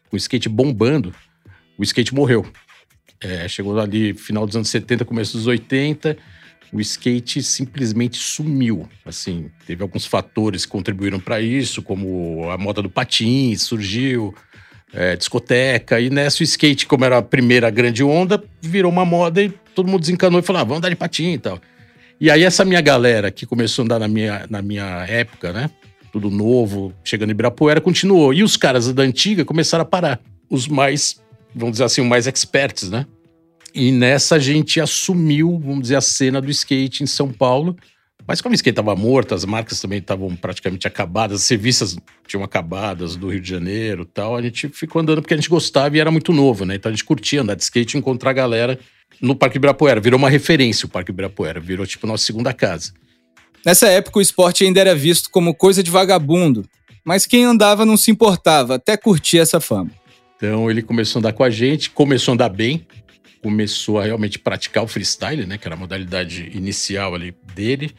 com 0.09 0.15
o 0.15 0.17
skate 0.17 0.47
bombando, 0.47 1.13
o 1.77 1.83
skate 1.83 2.13
morreu. 2.13 2.45
É, 3.19 3.47
chegou 3.47 3.77
ali 3.79 4.13
final 4.13 4.45
dos 4.45 4.55
anos 4.55 4.69
70, 4.69 5.03
começo 5.03 5.35
dos 5.35 5.47
80, 5.47 6.15
o 6.71 6.79
skate 6.79 7.41
simplesmente 7.41 8.17
sumiu. 8.17 8.87
Assim, 9.05 9.49
teve 9.65 9.81
alguns 9.81 10.05
fatores 10.05 10.65
que 10.65 10.71
contribuíram 10.71 11.19
para 11.19 11.41
isso, 11.41 11.81
como 11.81 12.49
a 12.49 12.57
moda 12.57 12.81
do 12.81 12.89
patins 12.89 13.63
surgiu, 13.63 14.33
é, 14.93 15.15
discoteca, 15.15 15.99
e 15.99 16.09
nessa 16.09 16.41
o 16.41 16.43
skate, 16.43 16.85
como 16.85 17.05
era 17.05 17.17
a 17.17 17.21
primeira 17.21 17.69
grande 17.69 18.03
onda, 18.03 18.43
virou 18.61 18.91
uma 18.91 19.05
moda 19.05 19.41
e 19.41 19.49
todo 19.73 19.87
mundo 19.87 20.01
desencanou 20.01 20.39
e 20.39 20.43
falou: 20.43 20.61
ah, 20.61 20.65
vamos 20.65 20.77
andar 20.77 20.89
de 20.89 20.95
patim 20.95 21.33
e 21.33 21.39
tal. 21.39 21.59
E 22.19 22.29
aí 22.29 22.43
essa 22.43 22.65
minha 22.65 22.81
galera 22.81 23.31
que 23.31 23.45
começou 23.45 23.83
a 23.83 23.85
andar 23.85 23.99
na 23.99 24.07
minha, 24.07 24.45
na 24.49 24.61
minha 24.61 25.05
época, 25.07 25.53
né? 25.53 25.69
Tudo 26.11 26.29
novo, 26.29 26.93
chegando 27.03 27.29
em 27.29 27.31
Ibirapuera, 27.31 27.79
continuou. 27.79 28.33
E 28.33 28.43
os 28.43 28.57
caras 28.57 28.91
da 28.91 29.03
antiga 29.03 29.45
começaram 29.45 29.83
a 29.83 29.85
parar. 29.85 30.19
Os 30.49 30.67
mais 30.67 31.21
vamos 31.53 31.73
dizer 31.73 31.85
assim, 31.85 32.01
mais 32.01 32.27
experts, 32.27 32.89
né? 32.89 33.05
E 33.73 33.91
nessa 33.91 34.35
a 34.35 34.39
gente 34.39 34.79
assumiu, 34.79 35.59
vamos 35.59 35.83
dizer, 35.83 35.95
a 35.95 36.01
cena 36.01 36.41
do 36.41 36.49
skate 36.49 37.03
em 37.03 37.07
São 37.07 37.31
Paulo. 37.31 37.75
Mas 38.27 38.41
como 38.41 38.53
o 38.53 38.55
skate 38.55 38.73
estava 38.73 38.95
morto, 38.95 39.33
as 39.33 39.43
marcas 39.43 39.81
também 39.81 39.97
estavam 39.97 40.35
praticamente 40.35 40.87
acabadas, 40.87 41.41
as 41.41 41.49
revistas 41.49 41.97
tinham 42.27 42.43
acabadas 42.43 43.15
do 43.15 43.29
Rio 43.29 43.41
de 43.41 43.49
Janeiro 43.49 44.05
tal, 44.05 44.35
a 44.35 44.41
gente 44.41 44.69
ficou 44.69 45.01
andando 45.01 45.21
porque 45.21 45.33
a 45.33 45.37
gente 45.37 45.49
gostava 45.49 45.97
e 45.97 45.99
era 45.99 46.11
muito 46.11 46.31
novo, 46.31 46.63
né? 46.63 46.75
Então 46.75 46.91
a 46.91 46.93
gente 46.93 47.03
curtia 47.03 47.41
andar 47.41 47.55
de 47.55 47.63
skate 47.63 47.97
e 47.97 47.99
encontrar 47.99 48.29
a 48.29 48.33
galera 48.33 48.79
no 49.19 49.35
Parque 49.35 49.57
Ibirapuera. 49.57 49.99
Virou 49.99 50.19
uma 50.19 50.29
referência 50.29 50.85
o 50.85 50.89
Parque 50.89 51.11
Ibirapuera, 51.11 51.59
virou 51.59 51.87
tipo 51.87 52.05
nossa 52.05 52.23
segunda 52.23 52.53
casa. 52.53 52.93
Nessa 53.65 53.87
época 53.87 54.19
o 54.19 54.21
esporte 54.21 54.63
ainda 54.63 54.79
era 54.79 54.93
visto 54.93 55.29
como 55.31 55.55
coisa 55.55 55.81
de 55.81 55.89
vagabundo, 55.89 56.65
mas 57.03 57.25
quem 57.25 57.45
andava 57.45 57.83
não 57.83 57.97
se 57.97 58.11
importava, 58.11 58.75
até 58.75 58.95
curtir 58.95 59.39
essa 59.39 59.59
fama. 59.59 59.89
Então 60.37 60.69
ele 60.69 60.81
começou 60.81 61.17
a 61.17 61.19
andar 61.19 61.33
com 61.33 61.43
a 61.43 61.49
gente, 61.49 61.89
começou 61.89 62.31
a 62.31 62.35
andar 62.35 62.49
bem, 62.49 62.85
começou 63.41 63.99
a 63.99 64.05
realmente 64.05 64.37
praticar 64.37 64.83
o 64.83 64.87
freestyle, 64.87 65.45
né, 65.45 65.57
que 65.57 65.67
era 65.67 65.75
a 65.75 65.79
modalidade 65.79 66.51
inicial 66.53 67.15
ali 67.15 67.35
dele. 67.53 67.95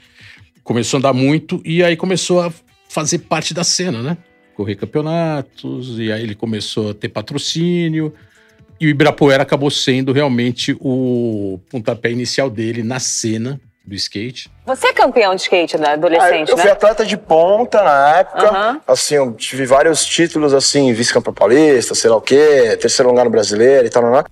Começou 0.62 0.99
a 0.99 0.99
andar 0.99 1.12
muito 1.12 1.61
e 1.64 1.82
aí 1.82 1.97
começou 1.97 2.42
a 2.42 2.52
fazer 2.88 3.20
parte 3.20 3.54
da 3.54 3.64
cena, 3.64 4.02
né? 4.02 4.16
Correr 4.54 4.75
campeonatos 4.75 5.99
e 5.99 6.12
aí 6.12 6.23
ele 6.23 6.35
começou 6.35 6.90
a 6.90 6.94
ter 6.94 7.09
patrocínio. 7.09 8.12
E 8.78 8.87
o 8.87 8.88
Ibirapuera 8.88 9.42
acabou 9.42 9.70
sendo 9.70 10.12
realmente 10.12 10.76
o 10.80 11.61
pontapé 11.70 12.11
inicial 12.11 12.49
dele 12.49 12.82
na 12.82 12.99
cena 12.99 13.61
do 13.85 13.94
skate. 13.94 14.50
Você 14.66 14.88
é 14.88 14.92
campeão 14.92 15.35
de 15.35 15.42
skate 15.42 15.76
da 15.76 15.92
adolescente, 15.92 16.49
ah, 16.49 16.52
eu, 16.52 16.52
eu 16.52 16.56
né? 16.56 16.62
fui 16.62 16.70
atleta 16.70 17.04
de 17.04 17.16
ponta 17.16 17.82
na 17.82 18.18
época. 18.18 18.52
Uhum. 18.52 18.80
Assim, 18.87 19.14
eu 19.16 19.32
tive 19.32 19.66
vários 19.66 20.04
títulos, 20.04 20.54
assim, 20.54 20.92
vice-campeão 20.92 21.35
paulista, 21.35 21.94
sei 21.94 22.09
lá 22.11 22.16
o 22.16 22.20
quê, 22.20 22.76
terceiro 22.80 23.09
lugar 23.11 23.25
no 23.25 23.30
brasileiro 23.30 23.87
e 23.87 23.90
tal, 23.90 24.02
não, 24.02 24.12
não. 24.12 24.25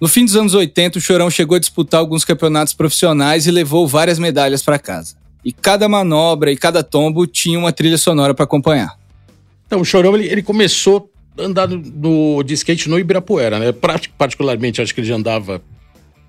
No 0.00 0.08
fim 0.08 0.24
dos 0.24 0.34
anos 0.34 0.54
80, 0.54 0.98
o 0.98 1.00
Chorão 1.00 1.28
chegou 1.28 1.56
a 1.56 1.58
disputar 1.58 2.00
alguns 2.00 2.24
campeonatos 2.24 2.72
profissionais 2.72 3.46
e 3.46 3.50
levou 3.50 3.86
várias 3.86 4.18
medalhas 4.18 4.62
para 4.62 4.78
casa. 4.78 5.14
E 5.44 5.52
cada 5.52 5.88
manobra 5.88 6.50
e 6.50 6.56
cada 6.56 6.82
tombo 6.82 7.26
tinha 7.26 7.58
uma 7.58 7.72
trilha 7.72 7.98
sonora 7.98 8.32
para 8.32 8.44
acompanhar. 8.44 8.98
Então, 9.66 9.80
o 9.80 9.84
Chorão 9.84 10.16
ele, 10.16 10.26
ele 10.26 10.42
começou 10.42 11.10
a 11.38 11.42
andar 11.42 11.68
no, 11.68 12.42
de 12.42 12.54
skate 12.54 12.88
no 12.88 12.98
Ibirapuera, 12.98 13.58
né? 13.58 13.72
Particularmente, 14.16 14.80
acho 14.80 14.94
que 14.94 15.00
ele 15.00 15.08
já 15.08 15.16
andava. 15.16 15.62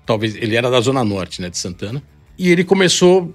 Talvez 0.04 0.34
ele 0.36 0.54
era 0.54 0.70
da 0.70 0.80
Zona 0.80 1.02
Norte, 1.02 1.40
né, 1.40 1.48
de 1.48 1.56
Santana. 1.56 2.02
E 2.38 2.50
ele 2.50 2.64
começou. 2.64 3.34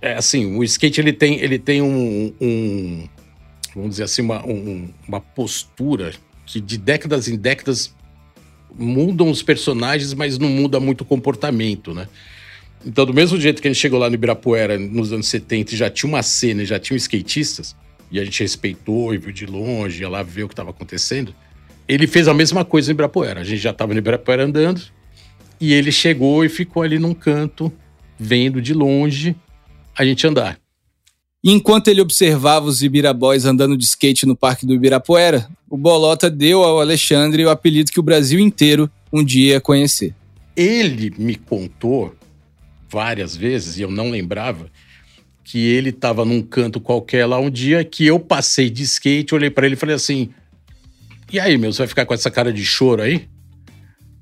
É, 0.00 0.14
assim, 0.14 0.56
o 0.56 0.64
skate 0.64 1.00
ele 1.00 1.12
tem, 1.12 1.40
ele 1.40 1.58
tem 1.58 1.80
um, 1.82 2.32
um 2.40 3.08
vamos 3.74 3.90
dizer 3.90 4.04
assim, 4.04 4.22
uma, 4.22 4.44
um, 4.44 4.88
uma 5.06 5.20
postura 5.20 6.12
que 6.46 6.60
de 6.60 6.76
décadas 6.76 7.28
em 7.28 7.36
décadas 7.36 7.94
mudam 8.78 9.30
os 9.30 9.42
personagens, 9.42 10.14
mas 10.14 10.38
não 10.38 10.48
muda 10.48 10.80
muito 10.80 11.02
o 11.02 11.04
comportamento, 11.04 11.92
né? 11.94 12.08
Então, 12.84 13.06
do 13.06 13.14
mesmo 13.14 13.40
jeito 13.40 13.62
que 13.62 13.68
a 13.68 13.72
gente 13.72 13.80
chegou 13.80 13.98
lá 13.98 14.08
no 14.08 14.14
Ibirapuera 14.14 14.78
nos 14.78 15.12
anos 15.12 15.28
70 15.28 15.74
e 15.74 15.76
já 15.76 15.88
tinha 15.88 16.08
uma 16.08 16.22
cena, 16.22 16.64
já 16.64 16.78
tinha 16.78 16.96
skatistas, 16.96 17.76
e 18.10 18.18
a 18.18 18.24
gente 18.24 18.42
respeitou 18.42 19.14
e 19.14 19.18
viu 19.18 19.32
de 19.32 19.46
longe, 19.46 20.02
ia 20.02 20.08
lá 20.08 20.22
ver 20.22 20.44
o 20.44 20.48
que 20.48 20.52
estava 20.52 20.70
acontecendo, 20.70 21.34
ele 21.88 22.06
fez 22.06 22.28
a 22.28 22.34
mesma 22.34 22.64
coisa 22.64 22.88
no 22.88 22.94
Ibirapuera. 22.94 23.40
A 23.40 23.44
gente 23.44 23.60
já 23.60 23.70
estava 23.70 23.92
no 23.92 23.98
Ibirapuera 23.98 24.44
andando, 24.44 24.82
e 25.60 25.72
ele 25.72 25.92
chegou 25.92 26.44
e 26.44 26.48
ficou 26.48 26.82
ali 26.82 26.98
num 26.98 27.14
canto, 27.14 27.72
vendo 28.18 28.60
de 28.60 28.74
longe 28.74 29.36
a 29.96 30.04
gente 30.04 30.26
andar. 30.26 30.61
Enquanto 31.50 31.88
ele 31.88 32.00
observava 32.00 32.66
os 32.66 32.82
Ibiraboys 32.82 33.44
andando 33.44 33.76
de 33.76 33.84
skate 33.84 34.26
no 34.26 34.36
Parque 34.36 34.64
do 34.64 34.74
Ibirapuera, 34.74 35.48
o 35.68 35.76
Bolota 35.76 36.30
deu 36.30 36.62
ao 36.62 36.80
Alexandre 36.80 37.44
o 37.44 37.50
apelido 37.50 37.90
que 37.90 37.98
o 37.98 38.02
Brasil 38.02 38.38
inteiro 38.38 38.90
um 39.12 39.24
dia 39.24 39.54
ia 39.54 39.60
conhecer. 39.60 40.14
Ele 40.56 41.12
me 41.18 41.34
contou 41.34 42.14
várias 42.90 43.34
vezes, 43.34 43.78
e 43.78 43.82
eu 43.82 43.90
não 43.90 44.10
lembrava, 44.10 44.66
que 45.42 45.58
ele 45.58 45.90
estava 45.90 46.24
num 46.24 46.42
canto 46.42 46.80
qualquer 46.80 47.26
lá 47.26 47.38
um 47.38 47.50
dia 47.50 47.84
que 47.84 48.06
eu 48.06 48.20
passei 48.20 48.70
de 48.70 48.82
skate, 48.82 49.34
olhei 49.34 49.50
para 49.50 49.66
ele 49.66 49.74
e 49.74 49.78
falei 49.78 49.96
assim: 49.96 50.28
E 51.32 51.40
aí, 51.40 51.58
meu, 51.58 51.72
você 51.72 51.78
vai 51.78 51.86
ficar 51.88 52.06
com 52.06 52.14
essa 52.14 52.30
cara 52.30 52.52
de 52.52 52.64
choro 52.64 53.02
aí? 53.02 53.26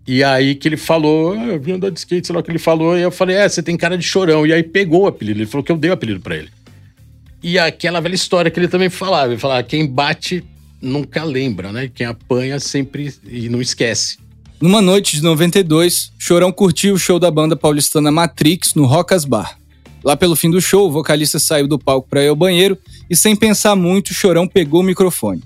E 0.07 0.25
aí 0.25 0.55
que 0.55 0.67
ele 0.67 0.77
falou, 0.77 1.35
ah, 1.35 1.47
eu 1.47 1.61
vim 1.61 1.73
andar 1.73 1.91
de 1.91 1.99
skate, 1.99 2.27
sei 2.27 2.35
lá 2.35 2.41
o 2.41 2.43
que 2.43 2.50
ele 2.50 2.59
falou, 2.59 2.99
e 2.99 3.03
eu 3.03 3.12
falei, 3.12 3.37
é, 3.37 3.49
você 3.49 3.62
tem 3.62 3.77
cara 3.77 3.97
de 3.97 4.03
chorão. 4.03 4.47
E 4.47 4.53
aí 4.53 4.62
pegou 4.62 5.03
o 5.03 5.07
apelido, 5.07 5.39
ele 5.39 5.47
falou 5.47 5.62
que 5.62 5.71
eu 5.71 5.77
dei 5.77 5.91
o 5.91 5.95
apelido 5.95 6.21
para 6.21 6.37
ele. 6.37 6.49
E 7.42 7.59
aquela 7.59 8.00
velha 8.00 8.14
história 8.14 8.50
que 8.50 8.61
ele 8.61 8.68
também 8.68 8.90
falava, 8.90 9.32
ele 9.32 9.40
falava, 9.40 9.62
quem 9.62 9.87
bate 9.87 10.44
nunca 10.80 11.25
lembra, 11.25 11.73
né? 11.73 11.90
Quem 11.92 12.06
apanha 12.06 12.59
sempre 12.61 13.12
e 13.26 13.49
não 13.49 13.61
esquece. 13.61 14.18
Numa 14.61 14.82
noite 14.82 15.16
de 15.16 15.23
92, 15.23 16.12
Chorão 16.18 16.52
curtiu 16.52 16.94
o 16.94 16.99
show 16.99 17.18
da 17.18 17.30
banda 17.30 17.56
paulistana 17.56 18.11
Matrix 18.11 18.75
no 18.75 18.85
Rocas 18.85 19.25
Bar. 19.25 19.59
Lá 20.04 20.16
pelo 20.16 20.37
fim 20.37 20.50
do 20.50 20.61
show, 20.61 20.88
o 20.88 20.92
vocalista 20.92 21.38
saiu 21.38 21.66
do 21.66 21.78
palco 21.78 22.09
para 22.09 22.23
ir 22.23 22.28
ao 22.28 22.37
banheiro 22.37 22.76
e, 23.09 23.16
sem 23.16 23.37
pensar 23.37 23.75
muito, 23.75 24.14
Chorão 24.14 24.47
pegou 24.47 24.80
o 24.80 24.85
microfone. 24.85 25.42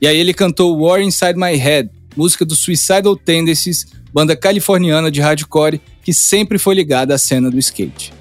E 0.00 0.06
aí 0.06 0.16
ele 0.16 0.34
cantou 0.34 0.78
War 0.78 1.00
Inside 1.00 1.34
My 1.36 1.56
Head, 1.56 1.90
música 2.16 2.44
do 2.44 2.54
Suicidal 2.54 3.16
Tendencies, 3.16 3.86
banda 4.12 4.36
californiana 4.36 5.10
de 5.10 5.20
hardcore 5.20 5.80
que 6.02 6.12
sempre 6.12 6.58
foi 6.58 6.74
ligada 6.74 7.14
à 7.14 7.18
cena 7.18 7.50
do 7.50 7.58
skate. 7.58 8.12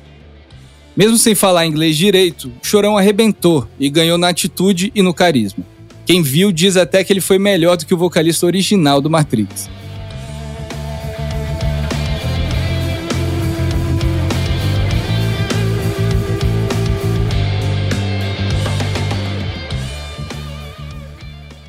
Mesmo 0.96 1.18
sem 1.18 1.36
falar 1.36 1.66
inglês 1.66 1.98
direito, 1.98 2.50
Chorão 2.62 2.98
arrebentou 2.98 3.68
e 3.78 3.90
ganhou 3.90 4.18
na 4.18 4.30
atitude 4.30 4.94
e 4.96 5.02
no 5.02 5.14
carisma. 5.14 5.66
Quem 6.06 6.22
viu 6.22 6.54
diz 6.54 6.78
até 6.78 7.04
que 7.04 7.12
ele 7.12 7.20
foi 7.20 7.38
melhor 7.38 7.76
do 7.76 7.86
que 7.86 7.94
o 7.94 7.98
vocalista 7.98 8.46
original 8.46 9.02
do 9.02 9.10
Matrix. 9.10 9.70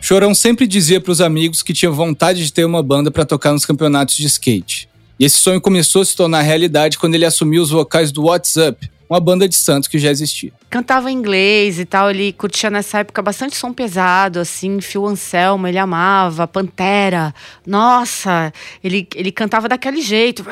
Chorão 0.01 0.37
sempre 0.37 0.69
dizia 0.69 1.01
para 1.01 1.11
os 1.11 1.21
amigos 1.21 1.65
que 1.65 1.73
tinha 1.73 1.91
vontade 1.91 2.45
de 2.45 2.53
ter 2.53 2.65
uma 2.65 2.81
banda 2.81 3.11
para 3.11 3.25
tocar 3.25 3.53
nos 3.53 3.67
campeonatos 3.67 4.15
de 4.17 4.27
skate. 4.29 4.89
E 5.19 5.25
esse 5.25 5.39
sonho 5.39 5.61
começou 5.61 6.03
a 6.03 6.05
se 6.05 6.15
tornar 6.15 6.43
realidade 6.43 6.97
quando 6.97 7.17
ele 7.17 7.25
assumiu 7.25 7.61
os 7.61 7.71
vocais 7.71 8.13
do 8.13 8.27
WhatsApp, 8.27 8.89
uma 9.09 9.21
banda 9.21 9.49
de 9.49 9.57
Santos 9.57 9.89
que 9.89 9.99
já 9.99 10.11
existia. 10.11 10.53
Cantava 10.69 11.11
em 11.11 11.15
inglês 11.15 11.79
e 11.79 11.85
tal, 11.85 12.11
ele 12.11 12.33
curtia 12.33 12.69
nessa 12.69 12.99
época 12.99 13.23
bastante 13.23 13.57
som 13.57 13.73
pesado, 13.73 14.41
assim, 14.41 14.81
Phil 14.81 15.07
Anselmo, 15.07 15.67
ele 15.67 15.79
amava, 15.79 16.47
Pantera. 16.47 17.33
Nossa, 17.65 18.53
ele, 18.83 19.07
ele 19.15 19.31
cantava 19.31 19.69
daquele 19.69 20.01
jeito. 20.01 20.45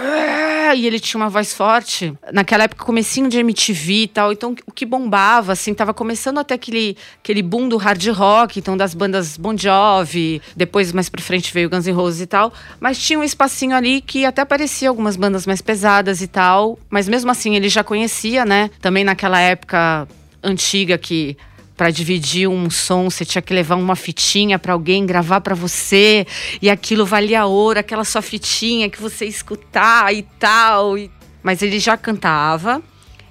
E 0.76 0.86
ele 0.86 0.98
tinha 0.98 1.20
uma 1.20 1.28
voz 1.28 1.52
forte. 1.52 2.14
Naquela 2.32 2.64
época, 2.64 2.84
comecinho 2.84 3.28
de 3.28 3.38
MTV 3.38 3.92
e 3.92 4.08
tal, 4.08 4.32
então 4.32 4.56
o 4.66 4.72
que 4.72 4.86
bombava, 4.86 5.52
assim, 5.52 5.74
tava 5.74 5.92
começando 5.92 6.38
até 6.38 6.54
aquele, 6.54 6.96
aquele 7.22 7.42
boom 7.42 7.68
do 7.68 7.76
hard 7.76 8.04
rock, 8.08 8.58
então 8.58 8.76
das 8.76 8.94
bandas 8.94 9.36
Bon 9.36 9.56
Jovi, 9.56 10.40
depois 10.56 10.92
mais 10.92 11.08
pra 11.08 11.20
frente 11.20 11.52
veio 11.52 11.68
Guns 11.68 11.86
N' 11.86 11.92
Roses 11.92 12.22
e 12.22 12.26
tal, 12.26 12.52
mas 12.80 12.98
tinha 12.98 13.18
um 13.18 13.24
espacinho 13.24 13.76
ali 13.76 14.00
que 14.00 14.24
até 14.24 14.42
aparecia 14.42 14.88
algumas 14.88 15.16
bandas 15.16 15.46
mais 15.46 15.60
pesadas 15.60 16.22
e 16.22 16.26
tal, 16.26 16.78
mas 16.88 17.08
mesmo 17.08 17.30
assim 17.30 17.54
ele 17.56 17.68
já 17.68 17.84
conhecia, 17.84 18.44
né? 18.44 18.70
Também 18.80 19.04
naquela 19.04 19.38
época 19.38 20.08
antiga 20.44 20.98
que 20.98 21.36
para 21.76 21.90
dividir 21.90 22.48
um 22.48 22.70
som 22.70 23.10
você 23.10 23.24
tinha 23.24 23.42
que 23.42 23.52
levar 23.52 23.76
uma 23.76 23.96
fitinha 23.96 24.58
para 24.58 24.72
alguém 24.72 25.04
gravar 25.04 25.40
para 25.40 25.54
você 25.54 26.26
e 26.62 26.70
aquilo 26.70 27.04
valia 27.04 27.46
ouro, 27.46 27.80
aquela 27.80 28.04
sua 28.04 28.22
fitinha 28.22 28.88
que 28.88 29.00
você 29.00 29.26
escutar 29.26 30.14
e 30.14 30.22
tal. 30.38 30.96
E... 30.96 31.10
Mas 31.42 31.62
ele 31.62 31.78
já 31.78 31.96
cantava 31.96 32.82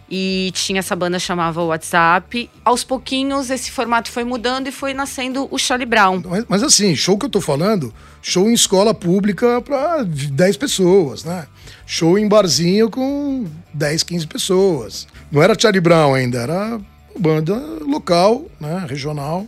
e 0.09 0.51
tinha 0.53 0.79
essa 0.79 0.95
banda 0.95 1.17
chamava 1.17 1.63
WhatsApp. 1.63 2.49
Aos 2.65 2.83
pouquinhos 2.83 3.49
esse 3.49 3.71
formato 3.71 4.11
foi 4.11 4.23
mudando 4.23 4.67
e 4.67 4.71
foi 4.71 4.93
nascendo 4.93 5.47
o 5.49 5.57
Charlie 5.57 5.87
Brown. 5.87 6.21
Mas, 6.25 6.45
mas 6.47 6.63
assim, 6.63 6.95
show 6.95 7.17
que 7.17 7.25
eu 7.25 7.29
tô 7.29 7.39
falando, 7.39 7.93
show 8.21 8.49
em 8.49 8.53
escola 8.53 8.93
pública 8.93 9.61
para 9.61 10.03
10 10.03 10.57
pessoas, 10.57 11.23
né? 11.23 11.47
Show 11.85 12.19
em 12.19 12.27
barzinho 12.27 12.89
com 12.89 13.45
10, 13.73 14.03
15 14.03 14.27
pessoas. 14.27 15.07
Não 15.31 15.41
era 15.41 15.57
Charlie 15.57 15.81
Brown 15.81 16.13
ainda, 16.13 16.39
era 16.39 16.79
banda 17.17 17.55
local, 17.81 18.45
né, 18.59 18.85
regional. 18.87 19.47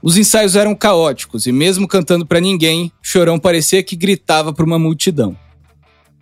Os 0.00 0.16
ensaios 0.16 0.54
eram 0.54 0.74
caóticos 0.74 1.46
e 1.46 1.52
mesmo 1.52 1.88
cantando 1.88 2.24
para 2.24 2.40
ninguém, 2.40 2.92
Chorão 3.02 3.38
parecia 3.38 3.82
que 3.82 3.96
gritava 3.96 4.52
para 4.52 4.64
uma 4.64 4.78
multidão. 4.78 5.36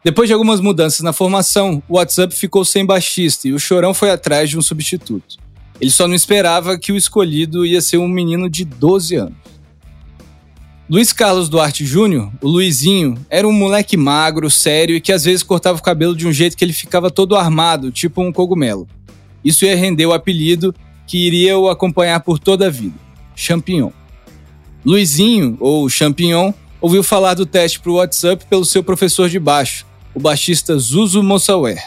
Depois 0.02 0.28
de 0.28 0.32
algumas 0.32 0.60
mudanças 0.60 1.00
na 1.00 1.12
formação, 1.12 1.82
o 1.88 1.96
WhatsApp 1.96 2.34
ficou 2.34 2.64
sem 2.64 2.86
baixista 2.86 3.48
e 3.48 3.52
o 3.52 3.58
Chorão 3.58 3.92
foi 3.92 4.10
atrás 4.10 4.48
de 4.48 4.56
um 4.56 4.62
substituto. 4.62 5.36
Ele 5.80 5.90
só 5.90 6.08
não 6.08 6.14
esperava 6.14 6.78
que 6.78 6.92
o 6.92 6.96
escolhido 6.96 7.66
ia 7.66 7.82
ser 7.82 7.98
um 7.98 8.08
menino 8.08 8.48
de 8.48 8.64
12 8.64 9.16
anos. 9.16 9.46
Luiz 10.88 11.12
Carlos 11.12 11.48
Duarte 11.48 11.84
Júnior, 11.84 12.30
o 12.40 12.46
Luizinho, 12.46 13.18
era 13.28 13.46
um 13.46 13.52
moleque 13.52 13.96
magro, 13.96 14.48
sério 14.48 14.94
e 14.94 15.00
que 15.00 15.12
às 15.12 15.24
vezes 15.24 15.42
cortava 15.42 15.78
o 15.78 15.82
cabelo 15.82 16.14
de 16.14 16.28
um 16.28 16.32
jeito 16.32 16.56
que 16.56 16.64
ele 16.64 16.72
ficava 16.72 17.10
todo 17.10 17.34
armado, 17.34 17.90
tipo 17.90 18.22
um 18.22 18.32
cogumelo. 18.32 18.86
Isso 19.46 19.64
ia 19.64 19.76
render 19.76 20.04
o 20.06 20.12
apelido 20.12 20.74
que 21.06 21.24
iria 21.24 21.56
o 21.56 21.68
acompanhar 21.68 22.18
por 22.18 22.36
toda 22.36 22.66
a 22.66 22.70
vida: 22.70 22.96
Champignon. 23.36 23.92
Luizinho, 24.84 25.56
ou 25.60 25.88
Champignon, 25.88 26.52
ouviu 26.80 27.04
falar 27.04 27.34
do 27.34 27.46
teste 27.46 27.78
para 27.78 27.92
o 27.92 27.94
WhatsApp 27.94 28.44
pelo 28.46 28.64
seu 28.64 28.82
professor 28.82 29.28
de 29.28 29.38
baixo, 29.38 29.86
o 30.12 30.18
baixista 30.18 30.76
Zuzu 30.76 31.23
Mossawer. 31.23 31.80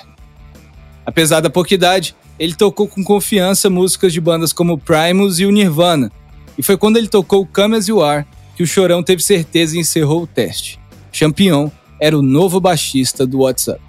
Apesar 1.06 1.42
da 1.42 1.50
pouca 1.50 1.74
idade, 1.74 2.16
ele 2.40 2.56
tocou 2.56 2.88
com 2.88 3.04
confiança 3.04 3.70
músicas 3.70 4.14
de 4.14 4.22
bandas 4.22 4.54
como 4.54 4.78
Primus 4.78 5.40
e 5.40 5.46
o 5.46 5.52
Nirvana, 5.52 6.10
e 6.58 6.64
foi 6.64 6.78
quando 6.78 6.96
ele 6.96 7.10
tocou 7.10 7.46
Come 7.46 7.76
As 7.76 7.90
You 7.90 8.02
Are 8.02 8.26
que 8.56 8.64
o 8.64 8.68
Chorão 8.68 9.04
teve 9.04 9.22
certeza 9.22 9.76
e 9.76 9.80
encerrou 9.80 10.24
o 10.24 10.28
teste. 10.28 10.80
Champignon 11.12 11.70
era 12.00 12.18
o 12.18 12.22
novo 12.22 12.60
baixista 12.60 13.26
do 13.26 13.40
WhatsApp. 13.40 13.82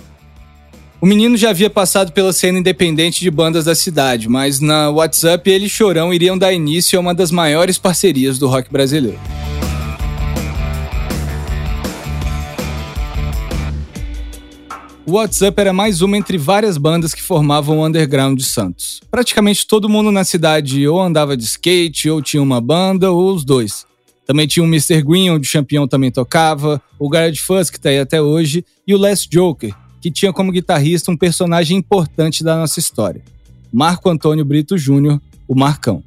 O 1.03 1.07
menino 1.07 1.35
já 1.35 1.49
havia 1.49 1.71
passado 1.71 2.13
pela 2.13 2.31
cena 2.31 2.59
independente 2.59 3.21
de 3.21 3.31
bandas 3.31 3.65
da 3.65 3.75
cidade, 3.75 4.29
mas 4.29 4.61
na 4.61 4.91
WhatsApp 4.91 5.51
ele 5.51 5.65
e 5.65 5.69
Chorão 5.69 6.13
iriam 6.13 6.37
dar 6.37 6.53
início 6.53 6.99
a 6.99 7.01
uma 7.01 7.15
das 7.15 7.31
maiores 7.31 7.79
parcerias 7.79 8.39
do 8.39 8.47
rock 8.47 8.71
brasileiro. 8.71 9.19
O 15.07 15.13
WhatsApp 15.13 15.59
era 15.59 15.73
mais 15.73 16.03
uma 16.03 16.19
entre 16.19 16.37
várias 16.37 16.77
bandas 16.77 17.15
que 17.15 17.23
formavam 17.23 17.79
o 17.79 17.87
underground 17.87 18.37
de 18.37 18.45
Santos. 18.45 19.01
Praticamente 19.11 19.67
todo 19.67 19.89
mundo 19.89 20.13
na 20.13 20.23
cidade 20.23 20.87
ou 20.87 21.01
andava 21.01 21.35
de 21.35 21.45
skate, 21.45 22.11
ou 22.11 22.21
tinha 22.21 22.43
uma 22.43 22.61
banda, 22.61 23.11
ou 23.11 23.33
os 23.35 23.43
dois. 23.43 23.87
Também 24.27 24.47
tinha 24.47 24.63
o 24.63 24.69
Mr. 24.69 25.03
Green, 25.03 25.31
onde 25.31 25.49
o 25.49 25.51
Champion 25.51 25.89
também 25.89 26.11
tocava, 26.11 26.81
o 26.99 27.09
Garage 27.09 27.41
Fuzz, 27.41 27.71
que 27.71 27.79
está 27.79 27.89
aí 27.89 27.99
até 27.99 28.21
hoje, 28.21 28.63
e 28.87 28.95
o 28.95 28.99
Last 28.99 29.29
Joker, 29.31 29.75
que 30.01 30.11
tinha 30.11 30.33
como 30.33 30.53
guitarrista 30.53 31.11
um 31.11 31.17
personagem 31.17 31.77
importante 31.77 32.43
da 32.43 32.57
nossa 32.57 32.79
história, 32.79 33.23
Marco 33.73 34.09
Antônio 34.09 34.45
Brito 34.45 34.77
Júnior, 34.79 35.21
o 35.47 35.55
Marcão. 35.55 36.03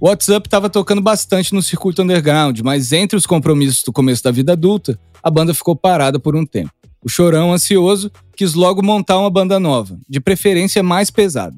O 0.00 0.06
WhatsApp 0.06 0.46
estava 0.46 0.68
tocando 0.68 1.00
bastante 1.00 1.54
no 1.54 1.62
circuito 1.62 2.02
underground, 2.02 2.60
mas 2.60 2.92
entre 2.92 3.16
os 3.16 3.26
compromissos 3.26 3.82
do 3.82 3.92
começo 3.92 4.22
da 4.22 4.30
vida 4.30 4.52
adulta, 4.52 4.98
a 5.22 5.30
banda 5.30 5.54
ficou 5.54 5.74
parada 5.76 6.18
por 6.18 6.36
um 6.36 6.44
tempo. 6.44 6.72
O 7.02 7.08
Chorão, 7.08 7.52
ansioso, 7.52 8.10
quis 8.36 8.54
logo 8.54 8.82
montar 8.82 9.18
uma 9.18 9.30
banda 9.30 9.60
nova, 9.60 9.98
de 10.08 10.20
preferência 10.20 10.82
mais 10.82 11.10
pesada. 11.10 11.56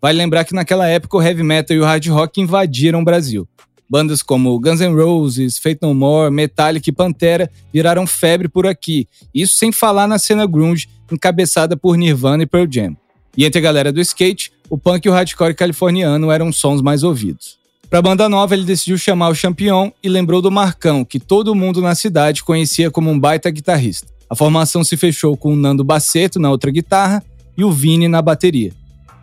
Vale 0.00 0.18
lembrar 0.18 0.44
que 0.44 0.54
naquela 0.54 0.86
época 0.86 1.16
o 1.16 1.22
heavy 1.22 1.42
metal 1.42 1.76
e 1.76 1.80
o 1.80 1.84
hard 1.84 2.06
rock 2.08 2.40
invadiram 2.40 3.00
o 3.00 3.04
Brasil. 3.04 3.48
Bandas 3.88 4.22
como 4.22 4.58
Guns 4.60 4.80
N' 4.80 4.94
Roses, 4.94 5.58
Fate 5.58 5.78
No 5.80 5.94
More, 5.94 6.30
Metallica 6.30 6.90
e 6.90 6.92
Pantera 6.92 7.50
viraram 7.72 8.06
febre 8.06 8.48
por 8.48 8.66
aqui. 8.66 9.08
Isso 9.34 9.56
sem 9.56 9.72
falar 9.72 10.06
na 10.06 10.18
cena 10.18 10.46
grunge, 10.46 10.88
encabeçada 11.10 11.76
por 11.76 11.96
Nirvana 11.96 12.42
e 12.42 12.46
Pearl 12.46 12.66
Jam. 12.70 12.96
E 13.36 13.44
entre 13.44 13.58
a 13.58 13.62
galera 13.62 13.92
do 13.92 14.00
skate, 14.00 14.52
o 14.68 14.76
punk 14.76 15.06
e 15.06 15.08
o 15.08 15.12
hardcore 15.12 15.54
californiano 15.54 16.30
eram 16.30 16.52
sons 16.52 16.82
mais 16.82 17.02
ouvidos. 17.02 17.56
Para 17.88 18.00
a 18.00 18.02
banda 18.02 18.28
nova, 18.28 18.54
ele 18.54 18.64
decidiu 18.64 18.98
chamar 18.98 19.30
o 19.30 19.34
Champion 19.34 19.90
e 20.02 20.08
lembrou 20.08 20.42
do 20.42 20.50
Marcão, 20.50 21.04
que 21.04 21.18
todo 21.18 21.54
mundo 21.54 21.80
na 21.80 21.94
cidade 21.94 22.44
conhecia 22.44 22.90
como 22.90 23.10
um 23.10 23.18
baita 23.18 23.48
guitarrista. 23.48 24.08
A 24.28 24.36
formação 24.36 24.84
se 24.84 24.94
fechou 24.96 25.34
com 25.36 25.54
o 25.54 25.56
Nando 25.56 25.82
Baceto 25.82 26.38
na 26.38 26.50
outra 26.50 26.70
guitarra 26.70 27.24
e 27.56 27.64
o 27.64 27.72
Vini 27.72 28.06
na 28.06 28.20
bateria. 28.20 28.72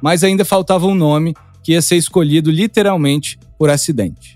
Mas 0.01 0.23
ainda 0.23 0.43
faltava 0.43 0.87
um 0.87 0.95
nome 0.95 1.35
que 1.63 1.73
ia 1.73 1.81
ser 1.81 1.97
escolhido 1.97 2.49
literalmente 2.49 3.37
por 3.59 3.69
acidente. 3.69 4.33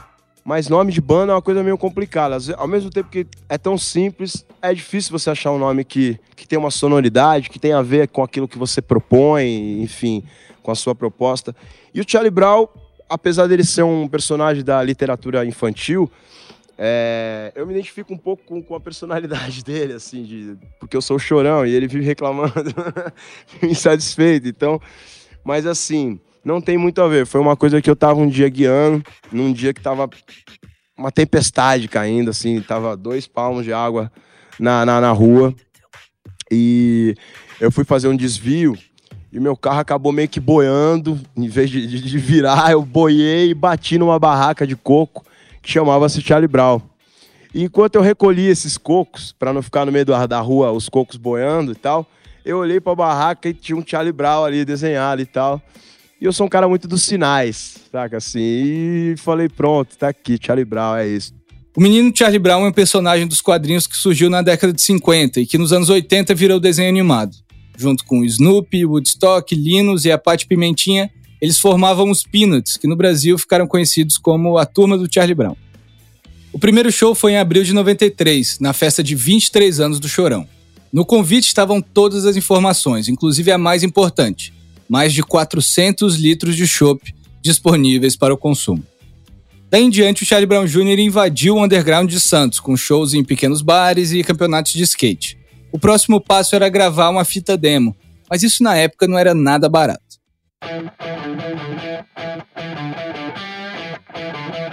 Mas 0.50 0.68
nome 0.68 0.92
de 0.92 1.00
banda 1.00 1.32
é 1.32 1.36
uma 1.36 1.44
coisa 1.44 1.62
meio 1.62 1.78
complicada. 1.78 2.36
Ao 2.58 2.68
mesmo 2.68 2.90
tempo 2.90 3.08
que 3.08 3.28
é 3.48 3.56
tão 3.56 3.78
simples, 3.78 4.44
é 4.64 4.74
difícil 4.74 5.12
você 5.12 5.30
achar 5.30 5.52
um 5.52 5.60
nome 5.60 5.86
que, 5.86 6.20
que 6.36 6.48
tem 6.48 6.58
uma 6.58 6.72
sonoridade, 6.72 7.52
que 7.52 7.60
tem 7.60 7.72
a 7.72 7.84
ver 7.84 8.08
com 8.08 8.24
aquilo 8.24 8.48
que 8.48 8.58
você 8.58 8.82
propõe, 8.82 9.80
enfim, 9.80 10.24
com 10.64 10.72
a 10.72 10.76
sua 10.76 10.96
proposta. 10.96 11.56
E 11.94 12.02
o 12.02 12.06
Charlie 12.08 12.32
Brown, 12.32 12.68
apesar 13.08 13.46
dele 13.46 13.64
ser 13.64 13.84
um 13.84 14.08
personagem 14.08 14.64
da 14.64 14.82
literatura 14.82 15.46
infantil, 15.46 16.12
é, 16.76 17.52
eu 17.56 17.68
me 17.68 17.74
identifico 17.76 18.12
um 18.12 18.18
pouco 18.18 18.44
com, 18.44 18.60
com 18.60 18.74
a 18.74 18.80
personalidade 18.80 19.62
dele, 19.64 19.94
assim, 19.94 20.24
de, 20.24 20.58
porque 20.80 20.98
eu 20.98 21.02
sou 21.04 21.20
chorão 21.20 21.64
e 21.64 21.76
ele 21.76 21.88
vive 21.88 22.04
reclamando, 22.04 22.74
insatisfeito. 23.62 24.48
Então, 24.48 24.82
mas 25.44 25.68
assim, 25.68 26.20
não 26.44 26.62
tem 26.62 26.78
muito 26.78 27.02
a 27.02 27.08
ver. 27.08 27.26
Foi 27.26 27.40
uma 27.40 27.56
coisa 27.56 27.82
que 27.82 27.90
eu 27.90 27.96
tava 27.96 28.20
um 28.20 28.28
dia 28.28 28.50
guiando, 28.50 29.04
num 29.32 29.52
dia 29.52 29.74
que 29.74 29.82
tava 29.82 30.10
uma 30.98 31.12
tempestade 31.12 31.88
caindo, 31.88 32.30
assim, 32.30 32.62
tava 32.62 32.96
dois 32.98 33.28
palmos 33.28 33.64
de 33.64 33.72
água 33.72 34.12
na, 34.60 34.86
na, 34.86 35.02
na 35.02 35.12
rua. 35.12 35.54
E 36.52 37.16
eu 37.60 37.72
fui 37.72 37.84
fazer 37.84 38.08
um 38.08 38.16
desvio 38.16 38.78
e 39.32 39.40
meu 39.40 39.56
carro 39.56 39.80
acabou 39.80 40.12
meio 40.12 40.28
que 40.28 40.40
boiando. 40.40 41.20
Em 41.38 41.48
vez 41.48 41.70
de, 41.70 41.86
de, 41.86 42.02
de 42.02 42.18
virar, 42.18 42.72
eu 42.72 42.82
boiei 42.82 43.52
e 43.52 43.54
bati 43.54 43.98
numa 43.98 44.18
barraca 44.18 44.66
de 44.66 44.76
coco 44.76 45.26
que 45.62 45.72
chamava-se 45.72 46.22
Charlie 46.22 46.48
Brown. 46.48 46.82
E 47.54 47.64
enquanto 47.64 47.96
eu 47.96 48.02
recolhi 48.02 48.48
esses 48.48 48.78
cocos, 48.78 49.32
para 49.38 49.52
não 49.52 49.62
ficar 49.62 49.86
no 49.86 49.92
meio 49.92 50.06
da 50.06 50.40
rua, 50.40 50.72
os 50.72 50.88
cocos 50.88 51.18
boiando 51.18 51.72
e 51.72 51.76
tal, 51.76 52.06
eu 52.46 52.58
olhei 52.58 52.80
para 52.80 52.94
a 52.94 52.96
barraca 52.96 53.50
e 53.50 53.54
tinha 53.54 53.78
um 53.78 53.84
Charlie 53.86 54.12
Brown 54.12 54.44
ali 54.44 54.64
desenhado 54.64 55.22
e 55.22 55.26
tal. 55.26 55.62
E 56.22 56.26
eu 56.26 56.34
sou 56.34 56.46
um 56.46 56.50
cara 56.50 56.68
muito 56.68 56.86
dos 56.86 57.04
sinais, 57.04 57.76
saca 57.90 58.18
assim? 58.18 58.40
E 58.40 59.16
falei, 59.18 59.48
pronto, 59.48 59.98
tá 59.98 60.10
aqui, 60.10 60.38
Charlie 60.42 60.66
Brown, 60.66 60.98
é 60.98 61.08
isso. 61.08 61.34
O 61.78 61.82
menino 61.82 62.12
Charlie 62.14 62.40
Brown 62.40 62.66
é 62.66 62.68
um 62.68 62.74
personagem 62.74 63.26
dos 63.26 63.40
quadrinhos 63.40 63.88
que 63.88 63.96
surgiu 63.96 64.30
na 64.30 64.42
década 64.42 64.74
de 64.74 64.82
50 64.82 65.40
e 65.40 65.46
que 65.46 65.58
nos 65.58 65.72
anos 65.72 65.90
80 65.90 66.36
virou 66.36 66.60
desenho 66.60 66.90
animado. 66.90 67.34
Junto 67.78 68.04
com 68.04 68.26
Snoopy, 68.26 68.86
Woodstock, 68.86 69.56
Linus 69.56 70.04
e 70.04 70.12
a 70.12 70.18
Pate 70.18 70.46
Pimentinha, 70.46 71.10
eles 71.42 71.58
formavam 71.58 72.10
os 72.10 72.24
Peanuts, 72.24 72.76
que 72.76 72.88
no 72.88 72.98
Brasil 72.98 73.38
ficaram 73.38 73.66
conhecidos 73.66 74.18
como 74.18 74.58
a 74.58 74.66
Turma 74.66 74.98
do 74.98 75.08
Charlie 75.10 75.36
Brown. 75.36 75.56
O 76.52 76.60
primeiro 76.60 76.92
show 76.92 77.16
foi 77.16 77.34
em 77.34 77.38
abril 77.38 77.64
de 77.64 77.72
93, 77.72 78.60
na 78.60 78.74
festa 78.74 79.02
de 79.02 79.16
23 79.16 79.80
anos 79.80 80.02
do 80.02 80.10
Chorão. 80.10 80.46
No 80.92 81.06
convite 81.06 81.48
estavam 81.48 81.82
todas 81.82 82.26
as 82.26 82.36
informações, 82.36 83.08
inclusive 83.08 83.52
a 83.52 83.58
mais 83.58 83.84
importante: 83.84 84.52
mais 84.90 85.14
de 85.14 85.22
400 85.22 86.16
litros 86.16 86.56
de 86.56 86.68
chopp 86.68 87.14
disponíveis 87.42 88.16
para 88.18 88.34
o 88.34 88.38
consumo. 88.38 88.84
Daí 89.70 89.84
em 89.84 89.90
diante, 89.90 90.24
o 90.24 90.26
Charlie 90.26 90.48
Brown 90.48 90.66
Jr. 90.66 91.00
invadiu 91.00 91.56
o 91.56 91.64
underground 91.64 92.10
de 92.10 92.20
Santos, 92.20 92.60
com 92.60 92.76
shows 92.76 93.14
em 93.14 93.24
pequenos 93.24 93.62
bares 93.62 94.12
e 94.12 94.24
campeonatos 94.24 94.74
de 94.74 94.82
skate. 94.82 95.38
O 95.72 95.78
próximo 95.78 96.20
passo 96.20 96.56
era 96.56 96.68
gravar 96.68 97.10
uma 97.10 97.24
fita 97.24 97.56
demo, 97.56 97.96
mas 98.28 98.42
isso 98.42 98.64
na 98.64 98.76
época 98.76 99.08
não 99.08 99.18
era 99.18 99.36
nada 99.36 99.70
barato. 99.70 100.02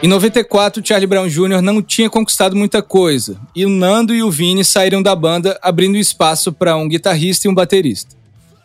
Em 0.02 0.08
94, 0.08 0.86
Charlie 0.86 1.06
Brown 1.06 1.28
Jr. 1.28 1.60
não 1.60 1.82
tinha 1.82 2.08
conquistado 2.08 2.56
muita 2.56 2.82
coisa, 2.82 3.38
e 3.54 3.66
o 3.66 3.68
Nando 3.68 4.14
e 4.14 4.22
o 4.22 4.30
Vini 4.30 4.64
saíram 4.64 5.02
da 5.02 5.14
banda, 5.14 5.58
abrindo 5.62 5.98
espaço 5.98 6.52
para 6.52 6.76
um 6.76 6.88
guitarrista 6.88 7.46
e 7.46 7.50
um 7.50 7.54
baterista. 7.54 8.16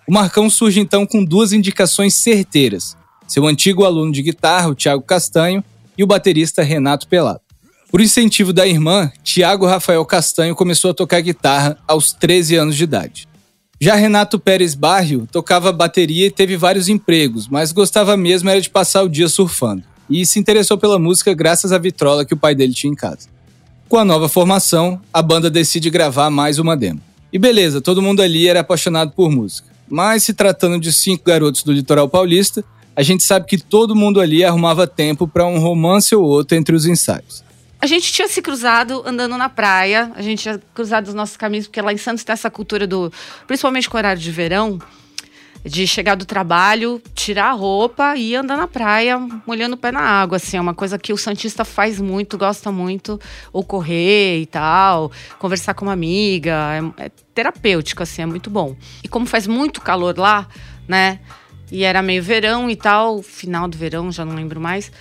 O 0.07 0.13
Marcão 0.13 0.49
surge 0.49 0.79
então 0.79 1.05
com 1.05 1.23
duas 1.23 1.53
indicações 1.53 2.15
certeiras: 2.15 2.97
seu 3.27 3.45
antigo 3.45 3.85
aluno 3.85 4.11
de 4.11 4.21
guitarra, 4.21 4.69
o 4.69 4.75
Thiago 4.75 5.03
Castanho, 5.03 5.63
e 5.97 6.03
o 6.03 6.07
baterista 6.07 6.63
Renato 6.63 7.07
Pelado. 7.07 7.41
Por 7.91 7.99
incentivo 7.99 8.53
da 8.53 8.65
irmã, 8.65 9.11
Tiago 9.23 9.65
Rafael 9.65 10.05
Castanho 10.05 10.55
começou 10.55 10.91
a 10.91 10.93
tocar 10.93 11.21
guitarra 11.21 11.77
aos 11.87 12.13
13 12.13 12.55
anos 12.55 12.75
de 12.75 12.85
idade. 12.85 13.27
Já 13.79 13.95
Renato 13.95 14.39
Pérez 14.39 14.75
Barrio 14.75 15.27
tocava 15.31 15.71
bateria 15.71 16.27
e 16.27 16.31
teve 16.31 16.55
vários 16.55 16.87
empregos, 16.87 17.47
mas 17.47 17.71
gostava 17.71 18.15
mesmo 18.15 18.49
era 18.49 18.61
de 18.61 18.69
passar 18.69 19.03
o 19.03 19.09
dia 19.09 19.27
surfando. 19.27 19.83
E 20.09 20.25
se 20.25 20.39
interessou 20.39 20.77
pela 20.77 20.99
música 20.99 21.33
graças 21.33 21.71
à 21.71 21.77
vitrola 21.77 22.23
que 22.23 22.33
o 22.33 22.37
pai 22.37 22.53
dele 22.53 22.73
tinha 22.73 22.91
em 22.91 22.95
casa. 22.95 23.27
Com 23.89 23.97
a 23.97 24.05
nova 24.05 24.29
formação, 24.29 25.01
a 25.11 25.21
banda 25.21 25.49
decide 25.49 25.89
gravar 25.89 26.29
mais 26.29 26.59
uma 26.59 26.77
demo. 26.77 27.01
E 27.33 27.39
beleza, 27.39 27.81
todo 27.81 28.01
mundo 28.01 28.21
ali 28.21 28.47
era 28.47 28.59
apaixonado 28.59 29.11
por 29.11 29.31
música. 29.31 29.70
Mas 29.91 30.23
se 30.23 30.33
tratando 30.33 30.79
de 30.79 30.93
cinco 30.93 31.25
garotos 31.25 31.63
do 31.63 31.71
litoral 31.73 32.07
paulista, 32.07 32.63
a 32.95 33.03
gente 33.03 33.23
sabe 33.23 33.45
que 33.45 33.57
todo 33.57 33.93
mundo 33.93 34.21
ali 34.21 34.43
arrumava 34.43 34.87
tempo 34.87 35.27
para 35.27 35.45
um 35.45 35.59
romance 35.59 36.15
ou 36.15 36.23
outro 36.23 36.57
entre 36.57 36.73
os 36.73 36.85
ensaios. 36.85 37.43
A 37.79 37.85
gente 37.85 38.13
tinha 38.13 38.27
se 38.27 38.41
cruzado 38.41 39.03
andando 39.05 39.37
na 39.37 39.49
praia, 39.49 40.11
a 40.15 40.21
gente 40.21 40.43
tinha 40.43 40.61
cruzado 40.73 41.07
os 41.07 41.13
nossos 41.13 41.35
caminhos, 41.35 41.67
porque 41.67 41.81
lá 41.81 41.91
em 41.91 41.97
Santos 41.97 42.23
tem 42.23 42.31
essa 42.31 42.49
cultura 42.49 42.87
do. 42.87 43.11
Principalmente 43.47 43.89
com 43.89 43.97
o 43.97 43.99
horário 43.99 44.21
de 44.21 44.31
verão, 44.31 44.79
de 45.63 45.85
chegar 45.85 46.15
do 46.15 46.25
trabalho, 46.25 47.01
tirar 47.13 47.49
a 47.49 47.53
roupa 47.53 48.15
e 48.15 48.35
andar 48.35 48.57
na 48.57 48.67
praia, 48.67 49.19
molhando 49.45 49.75
o 49.75 49.77
pé 49.77 49.91
na 49.91 50.01
água, 50.01 50.37
assim, 50.37 50.57
é 50.57 50.61
uma 50.61 50.73
coisa 50.73 50.97
que 50.97 51.13
o 51.13 51.17
santista 51.17 51.63
faz 51.63 51.99
muito, 51.99 52.37
gosta 52.37 52.71
muito, 52.71 53.19
ou 53.53 53.63
correr 53.63 54.41
e 54.41 54.45
tal, 54.45 55.11
conversar 55.37 55.73
com 55.73 55.85
uma 55.85 55.93
amiga, 55.93 56.93
é, 56.97 57.05
é 57.05 57.11
terapêutico, 57.33 58.01
assim, 58.01 58.23
é 58.23 58.25
muito 58.25 58.49
bom. 58.49 58.75
E 59.03 59.07
como 59.07 59.25
faz 59.25 59.45
muito 59.45 59.81
calor 59.81 60.17
lá, 60.17 60.47
né, 60.87 61.19
e 61.71 61.83
era 61.83 62.01
meio 62.01 62.23
verão 62.23 62.69
e 62.69 62.75
tal, 62.75 63.21
final 63.21 63.67
do 63.67 63.77
verão, 63.77 64.11
já 64.11 64.25
não 64.25 64.35
lembro 64.35 64.59
mais, 64.59 64.91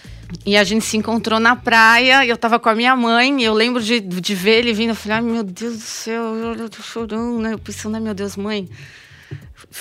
e 0.46 0.56
a 0.56 0.64
gente 0.64 0.84
se 0.84 0.96
encontrou 0.96 1.40
na 1.40 1.56
praia, 1.56 2.24
eu 2.24 2.36
tava 2.36 2.58
com 2.58 2.68
a 2.68 2.74
minha 2.74 2.94
mãe, 2.94 3.42
eu 3.42 3.52
lembro 3.52 3.82
de, 3.82 4.00
de 4.00 4.34
ver 4.34 4.58
ele 4.58 4.72
vindo. 4.72 4.90
Eu 4.90 4.94
falei, 4.94 5.18
ai 5.18 5.22
meu 5.22 5.42
Deus 5.42 5.74
do 5.74 5.82
céu, 5.82 6.22
eu 6.56 6.68
tô 6.68 6.82
chorando, 6.82 7.40
né? 7.40 7.54
Eu 7.54 7.58
pensando, 7.58 7.96
ai 7.96 8.00
meu 8.00 8.14
Deus, 8.14 8.36
mãe, 8.36 8.68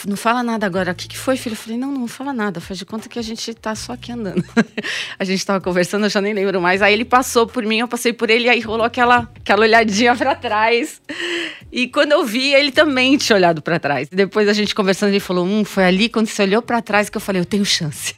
não 0.07 0.17
fala 0.17 0.43
nada 0.43 0.65
agora. 0.65 0.91
O 0.91 0.95
que, 0.95 1.07
que 1.07 1.17
foi, 1.17 1.37
filho? 1.37 1.53
Eu 1.53 1.57
falei, 1.57 1.77
não, 1.77 1.91
não 1.91 2.07
fala 2.07 2.33
nada. 2.33 2.59
Faz 2.59 2.77
de 2.77 2.85
conta 2.85 3.09
que 3.09 3.19
a 3.19 3.21
gente 3.21 3.53
tá 3.53 3.75
só 3.75 3.93
aqui 3.93 4.11
andando. 4.11 4.43
a 5.17 5.23
gente 5.23 5.45
tava 5.45 5.61
conversando, 5.61 6.05
eu 6.05 6.09
já 6.09 6.21
nem 6.21 6.33
lembro 6.33 6.61
mais. 6.61 6.81
Aí 6.81 6.93
ele 6.93 7.05
passou 7.05 7.47
por 7.47 7.63
mim, 7.63 7.79
eu 7.79 7.87
passei 7.87 8.13
por 8.13 8.29
ele, 8.29 8.49
aí 8.49 8.59
rolou 8.59 8.85
aquela, 8.85 9.29
aquela 9.35 9.61
olhadinha 9.61 10.15
para 10.15 10.35
trás. 10.35 11.01
E 11.71 11.87
quando 11.87 12.11
eu 12.11 12.25
vi, 12.25 12.53
ele 12.53 12.71
também 12.71 13.17
tinha 13.17 13.35
olhado 13.35 13.61
para 13.61 13.79
trás. 13.79 14.07
Depois 14.09 14.47
a 14.47 14.53
gente 14.53 14.73
conversando, 14.75 15.09
ele 15.09 15.19
falou: 15.19 15.45
Hum, 15.45 15.63
foi 15.63 15.85
ali 15.85 16.09
quando 16.09 16.27
você 16.27 16.43
olhou 16.43 16.61
para 16.61 16.81
trás 16.81 17.09
que 17.09 17.17
eu 17.17 17.21
falei, 17.21 17.41
eu 17.41 17.45
tenho 17.45 17.65
chance. 17.65 18.15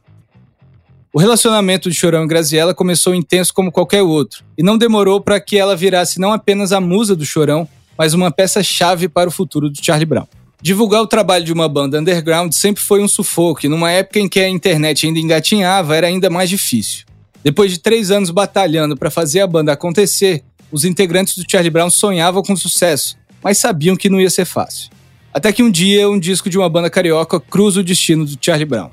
O 1.13 1.19
relacionamento 1.19 1.89
de 1.89 1.95
Chorão 1.95 2.23
e 2.23 2.27
Graziella 2.27 2.73
começou 2.73 3.13
intenso 3.13 3.53
como 3.53 3.69
qualquer 3.69 4.01
outro, 4.01 4.45
e 4.57 4.63
não 4.63 4.77
demorou 4.77 5.19
para 5.19 5.41
que 5.41 5.57
ela 5.57 5.75
virasse 5.75 6.21
não 6.21 6.31
apenas 6.31 6.71
a 6.71 6.79
musa 6.79 7.17
do 7.17 7.25
Chorão, 7.25 7.67
mas 7.97 8.13
uma 8.13 8.31
peça-chave 8.31 9.09
para 9.09 9.27
o 9.27 9.31
futuro 9.31 9.69
do 9.69 9.83
Charlie 9.83 10.05
Brown. 10.05 10.25
Divulgar 10.61 11.01
o 11.01 11.07
trabalho 11.07 11.43
de 11.43 11.51
uma 11.51 11.67
banda 11.67 11.99
underground 11.99 12.53
sempre 12.53 12.83
foi 12.83 13.01
um 13.01 13.07
sufoco, 13.07 13.65
e 13.65 13.69
numa 13.69 13.91
época 13.91 14.19
em 14.19 14.29
que 14.29 14.39
a 14.39 14.49
internet 14.49 15.05
ainda 15.05 15.19
engatinhava, 15.19 15.95
era 15.95 16.07
ainda 16.07 16.29
mais 16.29 16.49
difícil. 16.49 17.05
Depois 17.43 17.71
de 17.71 17.79
três 17.79 18.11
anos 18.11 18.29
batalhando 18.29 18.95
para 18.95 19.09
fazer 19.09 19.41
a 19.41 19.47
banda 19.47 19.71
acontecer, 19.71 20.43
os 20.71 20.85
integrantes 20.85 21.35
do 21.35 21.49
Charlie 21.49 21.71
Brown 21.71 21.89
sonhavam 21.89 22.43
com 22.43 22.55
sucesso, 22.55 23.17
mas 23.43 23.57
sabiam 23.57 23.95
que 23.95 24.09
não 24.09 24.21
ia 24.21 24.29
ser 24.29 24.45
fácil. 24.45 24.89
Até 25.33 25.51
que 25.51 25.63
um 25.63 25.71
dia, 25.71 26.09
um 26.09 26.19
disco 26.19 26.49
de 26.49 26.57
uma 26.57 26.69
banda 26.69 26.89
carioca 26.89 27.39
cruza 27.39 27.79
o 27.79 27.83
destino 27.83 28.25
do 28.25 28.37
Charlie 28.39 28.65
Brown 28.65 28.91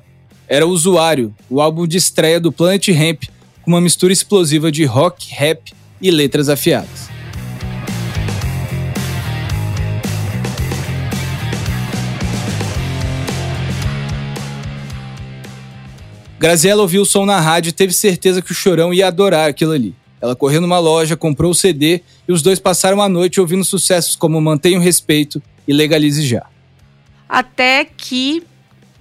era 0.49 0.67
Usuário, 0.67 1.35
o 1.51 1.61
álbum 1.61 1.87
de 1.87 1.99
estreia 1.99 2.41
do 2.41 2.51
Planet 2.51 2.89
Ramp, 2.89 3.25
com 3.63 3.71
uma 3.71 3.81
mistura 3.81 4.13
explosiva 4.13 4.73
de 4.73 4.85
rock, 4.85 5.29
rap 5.31 5.75
e 6.01 6.11
letras 6.11 6.49
afiadas. 6.49 7.08
Graziella 16.39 16.83
ouviu 16.83 17.03
o 17.03 17.07
som 17.07 17.27
na 17.27 17.41
rádio 17.41 17.71
e 17.71 17.73
teve 17.73 17.93
certeza 17.93 18.41
que 18.41 18.53
o 18.53 18.55
Chorão 18.55 18.95
ia 18.95 19.09
adorar 19.09 19.49
aquilo 19.49 19.73
ali. 19.73 19.95
Ela 20.21 20.37
correu 20.37 20.61
numa 20.61 20.79
loja, 20.79 21.17
comprou 21.17 21.51
o 21.51 21.55
CD 21.55 22.01
e 22.29 22.33
os 22.33 22.43
dois 22.43 22.61
passaram 22.61 23.03
a 23.03 23.09
noite 23.09 23.41
ouvindo 23.41 23.65
sucessos 23.65 24.15
como 24.15 24.41
Mantenha 24.41 24.79
o 24.79 24.83
Respeito 24.83 25.43
e 25.67 25.73
Legalize 25.73 26.25
Já. 26.25 26.47
Até 27.29 27.85
que 27.85 28.43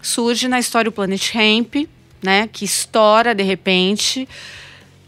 surge 0.02 0.48
na 0.48 0.60
história 0.60 0.90
o 0.90 0.92
Planet 0.92 1.34
Hemp, 1.34 1.88
né, 2.24 2.50
que 2.52 2.66
estoura 2.66 3.36
de 3.36 3.44
repente. 3.44 4.28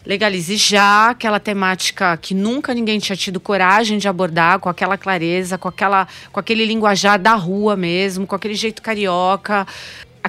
Legalize 0.05 0.55
já, 0.55 1.09
aquela 1.09 1.39
temática 1.39 2.17
que 2.17 2.33
nunca 2.33 2.73
ninguém 2.73 2.99
tinha 2.99 3.15
tido 3.15 3.39
coragem 3.39 3.97
de 3.97 4.07
abordar, 4.07 4.57
com 4.59 4.69
aquela 4.69 4.97
clareza, 4.97 5.57
com, 5.57 5.67
aquela, 5.67 6.07
com 6.31 6.39
aquele 6.39 6.65
linguajar 6.65 7.19
da 7.19 7.35
rua 7.35 7.75
mesmo, 7.75 8.25
com 8.25 8.35
aquele 8.35 8.55
jeito 8.55 8.81
carioca, 8.81 9.67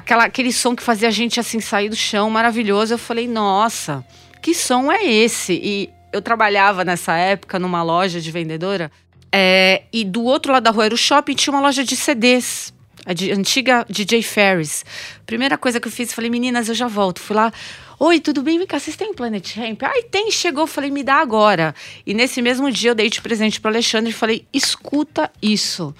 aquela, 0.01 0.25
aquele 0.25 0.51
som 0.51 0.75
que 0.75 0.83
fazia 0.83 1.07
a 1.07 1.11
gente 1.11 1.39
assim 1.39 1.59
sair 1.59 1.89
do 1.89 1.95
chão, 1.95 2.29
maravilhoso. 2.29 2.93
Eu 2.93 2.97
falei, 2.97 3.27
nossa, 3.27 4.05
que 4.41 4.53
som 4.53 4.91
é 4.91 5.05
esse? 5.05 5.53
E 5.53 5.89
eu 6.11 6.21
trabalhava 6.21 6.83
nessa 6.83 7.15
época 7.15 7.57
numa 7.59 7.83
loja 7.83 8.19
de 8.19 8.31
vendedora, 8.31 8.91
é, 9.31 9.83
e 9.93 10.03
do 10.03 10.23
outro 10.23 10.51
lado 10.51 10.63
da 10.63 10.71
rua 10.71 10.85
era 10.85 10.93
o 10.93 10.97
shopping, 10.97 11.35
tinha 11.35 11.53
uma 11.53 11.61
loja 11.61 11.83
de 11.83 11.95
CDs 11.95 12.73
a 13.05 13.13
de, 13.13 13.31
antiga 13.31 13.85
DJ 13.89 14.21
Ferris. 14.21 14.85
Primeira 15.25 15.57
coisa 15.57 15.79
que 15.79 15.87
eu 15.87 15.91
fiz, 15.91 16.13
falei, 16.13 16.29
meninas, 16.29 16.69
eu 16.69 16.75
já 16.75 16.87
volto. 16.87 17.19
Fui 17.19 17.35
lá, 17.35 17.51
oi, 17.97 18.19
tudo 18.19 18.43
bem? 18.43 18.59
Vem 18.59 18.67
cá, 18.67 18.79
vocês 18.79 18.95
têm 18.95 19.13
Planet 19.13 19.55
Ramp? 19.55 19.81
Ai, 19.83 20.03
tem, 20.03 20.29
chegou. 20.29 20.67
Falei, 20.67 20.91
me 20.91 21.01
dá 21.01 21.15
agora. 21.15 21.73
E 22.05 22.13
nesse 22.13 22.43
mesmo 22.43 22.69
dia 22.69 22.91
eu 22.91 22.95
dei 22.95 23.09
de 23.09 23.19
presente 23.19 23.59
para 23.59 23.71
Alexandre 23.71 24.11
e 24.11 24.13
falei, 24.13 24.45
escuta 24.53 25.31
isso. 25.41 25.95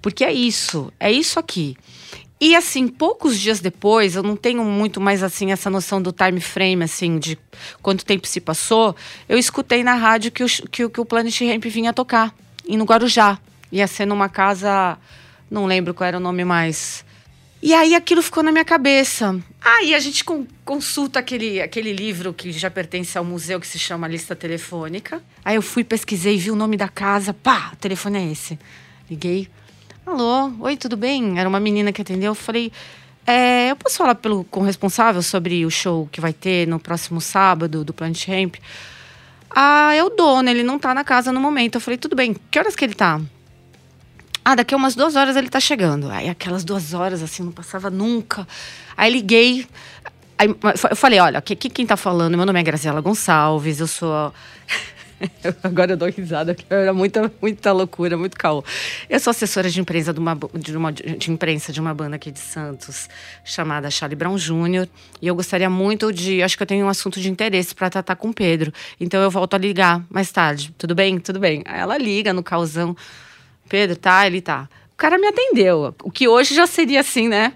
Porque 0.00 0.22
é 0.22 0.32
isso, 0.32 0.92
é 1.00 1.10
isso 1.10 1.40
aqui. 1.40 1.76
E 2.44 2.54
assim, 2.54 2.86
poucos 2.88 3.40
dias 3.40 3.58
depois, 3.58 4.16
eu 4.16 4.22
não 4.22 4.36
tenho 4.36 4.62
muito 4.62 5.00
mais 5.00 5.22
assim 5.22 5.50
essa 5.50 5.70
noção 5.70 6.02
do 6.02 6.12
time 6.12 6.42
frame, 6.42 6.84
assim, 6.84 7.18
de 7.18 7.38
quanto 7.80 8.04
tempo 8.04 8.26
se 8.26 8.38
passou, 8.38 8.94
eu 9.26 9.38
escutei 9.38 9.82
na 9.82 9.94
rádio 9.94 10.30
que 10.30 10.44
o, 10.44 10.46
que, 10.46 10.86
que 10.90 11.00
o 11.00 11.06
Planet 11.06 11.40
Ramp 11.40 11.64
vinha 11.64 11.90
tocar, 11.94 12.34
e 12.68 12.76
no 12.76 12.84
Guarujá. 12.84 13.38
Ia 13.72 13.86
ser 13.86 14.04
numa 14.04 14.28
casa 14.28 14.98
não 15.50 15.64
lembro 15.64 15.94
qual 15.94 16.06
era 16.06 16.18
o 16.18 16.20
nome 16.20 16.44
mais. 16.44 17.02
E 17.62 17.72
aí 17.72 17.94
aquilo 17.94 18.20
ficou 18.20 18.42
na 18.42 18.52
minha 18.52 18.62
cabeça. 18.62 19.40
Aí 19.62 19.94
a 19.94 19.98
gente 19.98 20.22
consulta 20.66 21.20
aquele, 21.20 21.62
aquele 21.62 21.94
livro 21.94 22.34
que 22.34 22.52
já 22.52 22.70
pertence 22.70 23.16
ao 23.16 23.24
museu 23.24 23.58
que 23.58 23.66
se 23.66 23.78
chama 23.78 24.06
Lista 24.06 24.36
Telefônica. 24.36 25.22
Aí 25.42 25.56
eu 25.56 25.62
fui, 25.62 25.82
pesquisei, 25.82 26.36
vi 26.36 26.50
o 26.50 26.56
nome 26.56 26.76
da 26.76 26.88
casa. 26.88 27.32
Pá, 27.32 27.70
o 27.72 27.76
telefone 27.76 28.18
é 28.18 28.32
esse. 28.32 28.58
Liguei. 29.08 29.48
Alô, 30.06 30.52
oi, 30.60 30.76
tudo 30.76 30.98
bem? 30.98 31.38
Era 31.38 31.48
uma 31.48 31.58
menina 31.58 31.90
que 31.90 32.02
atendeu. 32.02 32.32
Eu 32.32 32.34
falei, 32.34 32.70
é, 33.26 33.70
eu 33.70 33.76
posso 33.76 33.96
falar 33.96 34.14
pelo, 34.14 34.44
com 34.44 34.60
o 34.60 34.62
responsável 34.62 35.22
sobre 35.22 35.64
o 35.64 35.70
show 35.70 36.06
que 36.12 36.20
vai 36.20 36.32
ter 36.32 36.68
no 36.68 36.78
próximo 36.78 37.22
sábado 37.22 37.82
do 37.82 37.94
Planet 37.94 38.28
Ramp? 38.28 38.56
Ah, 39.48 39.94
é 39.94 40.04
o 40.04 40.10
dono, 40.10 40.50
ele 40.50 40.62
não 40.62 40.78
tá 40.78 40.92
na 40.92 41.04
casa 41.04 41.32
no 41.32 41.40
momento. 41.40 41.76
Eu 41.76 41.80
falei, 41.80 41.96
tudo 41.96 42.14
bem, 42.14 42.36
que 42.50 42.58
horas 42.58 42.76
que 42.76 42.84
ele 42.84 42.92
tá? 42.92 43.18
Ah, 44.44 44.54
daqui 44.54 44.74
a 44.74 44.76
umas 44.76 44.94
duas 44.94 45.16
horas 45.16 45.36
ele 45.36 45.48
tá 45.48 45.58
chegando. 45.58 46.10
Aí 46.10 46.28
aquelas 46.28 46.64
duas 46.64 46.92
horas, 46.92 47.22
assim, 47.22 47.42
não 47.42 47.52
passava 47.52 47.88
nunca. 47.88 48.46
Aí 48.94 49.10
liguei. 49.10 49.66
Aí, 50.36 50.54
eu 50.90 50.96
falei, 50.96 51.18
olha, 51.18 51.40
que, 51.40 51.56
que, 51.56 51.70
quem 51.70 51.86
tá 51.86 51.96
falando? 51.96 52.36
Meu 52.36 52.44
nome 52.44 52.60
é 52.60 52.62
Graciela 52.62 53.00
Gonçalves, 53.00 53.80
eu 53.80 53.86
sou. 53.86 54.34
Agora 55.62 55.92
eu 55.92 55.96
dou 55.96 56.08
risada, 56.08 56.54
porque 56.54 56.72
era 56.72 56.92
muita, 56.92 57.32
muita 57.40 57.72
loucura, 57.72 58.16
muito 58.16 58.36
caô. 58.36 58.64
Eu 59.08 59.20
sou 59.20 59.30
assessora 59.30 59.68
de 59.70 59.80
imprensa 59.80 60.12
de 60.12 60.20
uma, 60.20 60.38
de, 60.54 60.76
uma, 60.76 60.92
de 60.92 61.30
imprensa 61.30 61.72
de 61.72 61.80
uma 61.80 61.94
banda 61.94 62.16
aqui 62.16 62.30
de 62.30 62.38
Santos, 62.38 63.08
chamada 63.44 63.90
Charlie 63.90 64.16
Brown 64.16 64.36
Jr. 64.36 64.88
E 65.20 65.26
eu 65.26 65.34
gostaria 65.34 65.70
muito 65.70 66.12
de. 66.12 66.42
Acho 66.42 66.56
que 66.56 66.62
eu 66.62 66.66
tenho 66.66 66.86
um 66.86 66.88
assunto 66.88 67.20
de 67.20 67.30
interesse 67.30 67.74
para 67.74 67.90
tratar 67.90 68.16
com 68.16 68.28
o 68.28 68.34
Pedro. 68.34 68.72
Então 69.00 69.22
eu 69.22 69.30
volto 69.30 69.54
a 69.54 69.58
ligar 69.58 70.04
mais 70.10 70.30
tarde. 70.30 70.74
Tudo 70.78 70.94
bem? 70.94 71.18
Tudo 71.18 71.38
bem. 71.38 71.62
Aí 71.64 71.80
ela 71.80 71.98
liga 71.98 72.32
no 72.32 72.42
causão. 72.42 72.96
Pedro, 73.68 73.96
tá? 73.96 74.26
Ele 74.26 74.40
tá. 74.40 74.68
O 74.92 74.96
cara 74.96 75.18
me 75.18 75.26
atendeu. 75.26 75.94
O 76.02 76.10
que 76.10 76.28
hoje 76.28 76.54
já 76.54 76.66
seria 76.66 77.00
assim, 77.00 77.28
né? 77.28 77.54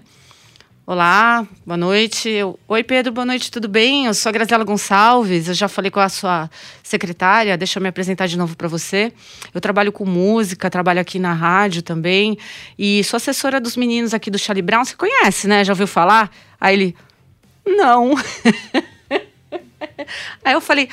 Olá, 0.91 1.45
boa 1.63 1.77
noite. 1.77 2.39
Oi, 2.67 2.83
Pedro, 2.83 3.13
boa 3.13 3.23
noite, 3.23 3.51
tudo 3.51 3.67
bem? 3.67 4.07
Eu 4.07 4.13
sou 4.15 4.31
a 4.31 4.33
Graziela 4.33 4.63
Gonçalves, 4.63 5.47
eu 5.47 5.53
já 5.53 5.67
falei 5.67 5.91
com 5.91 5.99
a 5.99 6.09
sua 6.09 6.49
secretária, 6.81 7.55
deixa 7.55 7.77
eu 7.77 7.83
me 7.83 7.89
apresentar 7.89 8.25
de 8.25 8.35
novo 8.35 8.57
para 8.57 8.67
você. 8.67 9.13
Eu 9.53 9.61
trabalho 9.61 9.91
com 9.91 10.03
música, 10.03 10.67
trabalho 10.67 10.99
aqui 10.99 11.19
na 11.19 11.31
rádio 11.31 11.83
também, 11.83 12.39
e 12.75 13.03
sou 13.03 13.17
assessora 13.17 13.61
dos 13.61 13.77
meninos 13.77 14.15
aqui 14.15 14.31
do 14.31 14.39
Charlie 14.39 14.63
Brown. 14.63 14.83
Você 14.83 14.95
conhece, 14.95 15.47
né? 15.47 15.63
Já 15.63 15.73
ouviu 15.73 15.85
falar? 15.85 16.31
Aí 16.59 16.73
ele, 16.73 16.95
não. 17.67 18.15
Aí 20.43 20.53
eu 20.53 20.59
falei, 20.59 20.89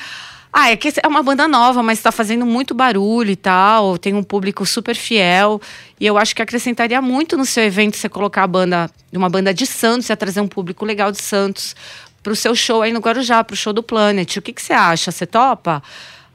ah, 0.59 0.71
é 0.71 0.75
que 0.75 0.91
é 1.03 1.07
uma 1.07 1.21
banda 1.21 1.47
nova, 1.47 1.83
mas 1.83 1.99
está 1.99 2.11
fazendo 2.11 2.43
muito 2.43 2.73
barulho 2.73 3.29
e 3.29 3.35
tal, 3.35 3.95
tem 3.95 4.15
um 4.15 4.23
público 4.23 4.65
super 4.65 4.95
fiel. 4.95 5.61
E 5.99 6.05
eu 6.07 6.17
acho 6.17 6.35
que 6.35 6.41
acrescentaria 6.41 6.99
muito 6.99 7.37
no 7.37 7.45
seu 7.45 7.63
evento 7.63 7.95
você 7.95 8.09
colocar 8.09 8.41
a 8.41 8.47
banda, 8.47 8.89
uma 9.13 9.29
banda 9.29 9.53
de 9.53 9.67
Santos, 9.67 10.09
e 10.09 10.15
trazer 10.15 10.41
um 10.41 10.47
público 10.47 10.83
legal 10.83 11.11
de 11.11 11.21
Santos 11.21 11.75
para 12.23 12.33
o 12.33 12.35
seu 12.35 12.55
show 12.55 12.81
aí 12.81 12.91
no 12.91 12.99
Guarujá, 12.99 13.43
para 13.43 13.53
o 13.53 13.55
show 13.55 13.71
do 13.71 13.83
Planet. 13.83 14.37
O 14.37 14.41
que, 14.41 14.51
que 14.51 14.59
você 14.59 14.73
acha? 14.73 15.11
Você 15.11 15.27
topa? 15.27 15.83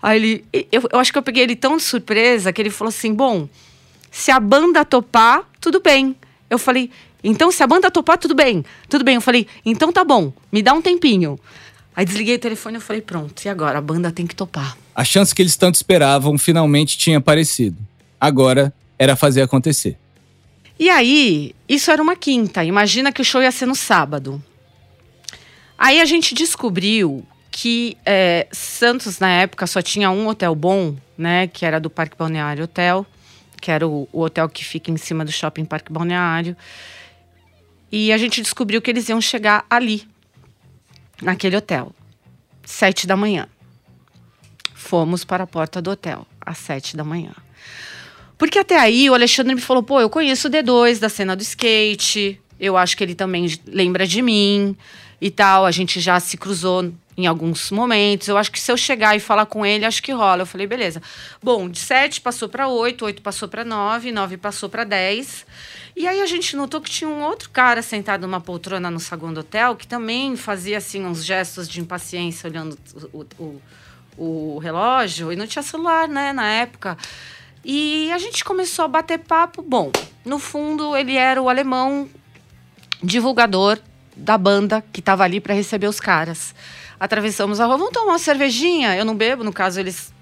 Aí 0.00 0.18
ele, 0.18 0.44
eu, 0.70 0.88
eu 0.92 1.00
acho 1.00 1.10
que 1.10 1.18
eu 1.18 1.22
peguei 1.22 1.42
ele 1.42 1.56
tão 1.56 1.76
de 1.76 1.82
surpresa 1.82 2.52
que 2.52 2.62
ele 2.62 2.70
falou 2.70 2.90
assim: 2.90 3.12
bom, 3.12 3.48
se 4.08 4.30
a 4.30 4.38
banda 4.38 4.84
topar, 4.84 5.42
tudo 5.60 5.80
bem. 5.80 6.14
Eu 6.48 6.60
falei, 6.60 6.92
então 7.24 7.50
se 7.50 7.60
a 7.60 7.66
banda 7.66 7.90
topar, 7.90 8.18
tudo 8.18 8.36
bem. 8.36 8.64
Tudo 8.88 9.04
bem. 9.04 9.16
Eu 9.16 9.20
falei, 9.20 9.48
então 9.66 9.92
tá 9.92 10.04
bom, 10.04 10.32
me 10.52 10.62
dá 10.62 10.72
um 10.72 10.80
tempinho. 10.80 11.40
Aí 11.94 12.04
desliguei 12.04 12.36
o 12.36 12.38
telefone 12.38 12.78
e 12.78 12.80
falei, 12.80 13.02
pronto, 13.02 13.44
e 13.44 13.48
agora? 13.48 13.78
A 13.78 13.82
banda 13.82 14.10
tem 14.10 14.26
que 14.26 14.34
topar. 14.34 14.76
A 14.94 15.04
chance 15.04 15.34
que 15.34 15.42
eles 15.42 15.56
tanto 15.56 15.74
esperavam 15.74 16.38
finalmente 16.38 16.96
tinha 16.96 17.18
aparecido. 17.18 17.76
Agora 18.20 18.72
era 18.98 19.14
fazer 19.14 19.42
acontecer. 19.42 19.98
E 20.78 20.88
aí, 20.88 21.54
isso 21.68 21.90
era 21.90 22.02
uma 22.02 22.16
quinta. 22.16 22.64
Imagina 22.64 23.12
que 23.12 23.20
o 23.20 23.24
show 23.24 23.42
ia 23.42 23.52
ser 23.52 23.66
no 23.66 23.74
sábado. 23.74 24.42
Aí 25.76 26.00
a 26.00 26.04
gente 26.04 26.34
descobriu 26.34 27.26
que 27.50 27.96
é, 28.06 28.46
Santos, 28.50 29.18
na 29.18 29.28
época, 29.28 29.66
só 29.66 29.82
tinha 29.82 30.10
um 30.10 30.26
hotel 30.26 30.54
bom, 30.54 30.96
né? 31.16 31.46
Que 31.46 31.66
era 31.66 31.78
do 31.78 31.90
Parque 31.90 32.16
Balneário 32.16 32.64
Hotel, 32.64 33.06
que 33.60 33.70
era 33.70 33.86
o, 33.86 34.08
o 34.10 34.22
hotel 34.22 34.48
que 34.48 34.64
fica 34.64 34.90
em 34.90 34.96
cima 34.96 35.24
do 35.24 35.30
Shopping 35.30 35.64
Parque 35.64 35.92
Balneário. 35.92 36.56
E 37.90 38.10
a 38.10 38.16
gente 38.16 38.40
descobriu 38.40 38.80
que 38.80 38.90
eles 38.90 39.08
iam 39.08 39.20
chegar 39.20 39.66
ali, 39.68 40.08
naquele 41.22 41.56
hotel, 41.56 41.92
sete 42.64 43.06
da 43.06 43.16
manhã. 43.16 43.48
Fomos 44.74 45.24
para 45.24 45.44
a 45.44 45.46
porta 45.46 45.80
do 45.80 45.90
hotel, 45.90 46.26
às 46.40 46.58
sete 46.58 46.96
da 46.96 47.04
manhã. 47.04 47.32
Porque 48.36 48.58
até 48.58 48.78
aí 48.78 49.08
o 49.08 49.14
Alexandre 49.14 49.54
me 49.54 49.60
falou: 49.60 49.82
pô, 49.82 50.00
eu 50.00 50.10
conheço 50.10 50.48
o 50.48 50.50
D2 50.50 50.98
da 50.98 51.08
cena 51.08 51.36
do 51.36 51.42
skate, 51.42 52.40
eu 52.58 52.76
acho 52.76 52.96
que 52.96 53.04
ele 53.04 53.14
também 53.14 53.46
lembra 53.66 54.06
de 54.06 54.20
mim 54.20 54.76
e 55.20 55.30
tal. 55.30 55.64
A 55.64 55.70
gente 55.70 56.00
já 56.00 56.18
se 56.18 56.36
cruzou 56.36 56.92
em 57.16 57.26
alguns 57.26 57.70
momentos. 57.70 58.28
Eu 58.28 58.36
acho 58.36 58.50
que 58.50 58.58
se 58.58 58.70
eu 58.70 58.76
chegar 58.76 59.16
e 59.16 59.20
falar 59.20 59.46
com 59.46 59.64
ele, 59.64 59.84
acho 59.84 60.02
que 60.02 60.12
rola. 60.12 60.42
Eu 60.42 60.46
falei, 60.46 60.66
beleza. 60.66 61.02
Bom, 61.42 61.68
de 61.68 61.78
sete 61.78 62.20
passou 62.20 62.48
para 62.48 62.68
oito, 62.68 63.04
oito 63.04 63.22
passou 63.22 63.48
para 63.48 63.64
nove, 63.64 64.12
nove 64.12 64.36
passou 64.36 64.68
para 64.68 64.84
dez. 64.84 65.46
E 65.94 66.08
aí 66.08 66.20
a 66.20 66.26
gente 66.26 66.56
notou 66.56 66.80
que 66.80 66.90
tinha 66.90 67.08
um 67.08 67.22
outro 67.22 67.50
cara 67.50 67.82
sentado 67.82 68.22
numa 68.22 68.40
poltrona 68.40 68.90
no 68.90 68.98
saguão 68.98 69.32
do 69.32 69.40
hotel 69.40 69.76
que 69.76 69.86
também 69.86 70.36
fazia 70.36 70.78
assim 70.78 71.04
uns 71.04 71.24
gestos 71.24 71.68
de 71.68 71.80
impaciência 71.80 72.48
olhando 72.48 72.78
o, 73.12 73.26
o, 73.38 73.60
o 74.16 74.58
relógio 74.58 75.30
e 75.32 75.36
não 75.36 75.46
tinha 75.46 75.62
celular, 75.62 76.08
né, 76.08 76.32
na 76.32 76.48
época. 76.48 76.96
E 77.64 78.10
a 78.10 78.18
gente 78.18 78.44
começou 78.44 78.84
a 78.84 78.88
bater 78.88 79.18
papo. 79.18 79.62
Bom, 79.62 79.92
no 80.24 80.38
fundo 80.38 80.96
ele 80.96 81.16
era 81.16 81.40
o 81.40 81.48
alemão 81.48 82.08
divulgador 83.02 83.78
da 84.16 84.38
banda 84.38 84.82
que 84.92 85.00
estava 85.00 85.24
ali 85.24 85.40
para 85.40 85.54
receber 85.54 85.86
os 85.86 86.00
caras. 86.00 86.54
Atravessamos 86.98 87.60
a 87.60 87.66
rua, 87.66 87.76
vamos 87.76 87.92
tomar 87.92 88.12
uma 88.12 88.18
cervejinha? 88.18 88.96
Eu 88.96 89.04
não 89.04 89.16
bebo, 89.16 89.44
no 89.44 89.52
caso 89.52 89.78
eles, 89.78 90.12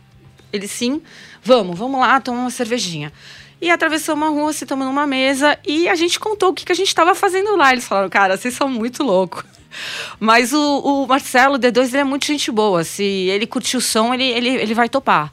eles 0.53 0.71
sim. 0.71 1.01
Vamos, 1.43 1.79
vamos 1.79 2.01
lá 2.01 2.21
tomar 2.21 2.41
uma 2.41 2.51
cervejinha. 2.51 3.13
E 3.61 3.71
atravessamos 3.71 4.27
a 4.27 4.31
rua, 4.31 4.53
sentamos 4.53 4.87
numa 4.87 5.07
mesa 5.07 5.59
e 5.67 5.87
a 5.87 5.95
gente 5.95 6.19
contou 6.19 6.51
o 6.51 6.55
que, 6.55 6.65
que 6.65 6.73
a 6.73 6.75
gente 6.75 6.89
estava 6.89 7.15
fazendo 7.15 7.55
lá. 7.57 7.73
Eles 7.73 7.87
falaram, 7.87 8.09
cara, 8.09 8.37
vocês 8.37 8.55
são 8.55 8.69
muito 8.69 9.03
loucos. 9.03 9.45
Mas 10.19 10.53
o, 10.53 10.79
o 10.79 11.07
Marcelo, 11.07 11.57
o 11.57 11.59
D2, 11.59 11.89
ele 11.89 11.99
é 11.99 12.05
muito 12.05 12.27
gente 12.27 12.51
boa. 12.51 12.85
Se 12.85 13.03
ele 13.03 13.47
curtir 13.47 13.77
o 13.77 13.81
som, 13.81 14.15
ele, 14.15 14.25
ele, 14.25 14.49
ele 14.49 14.75
vai 14.75 14.89
topar. 14.89 15.31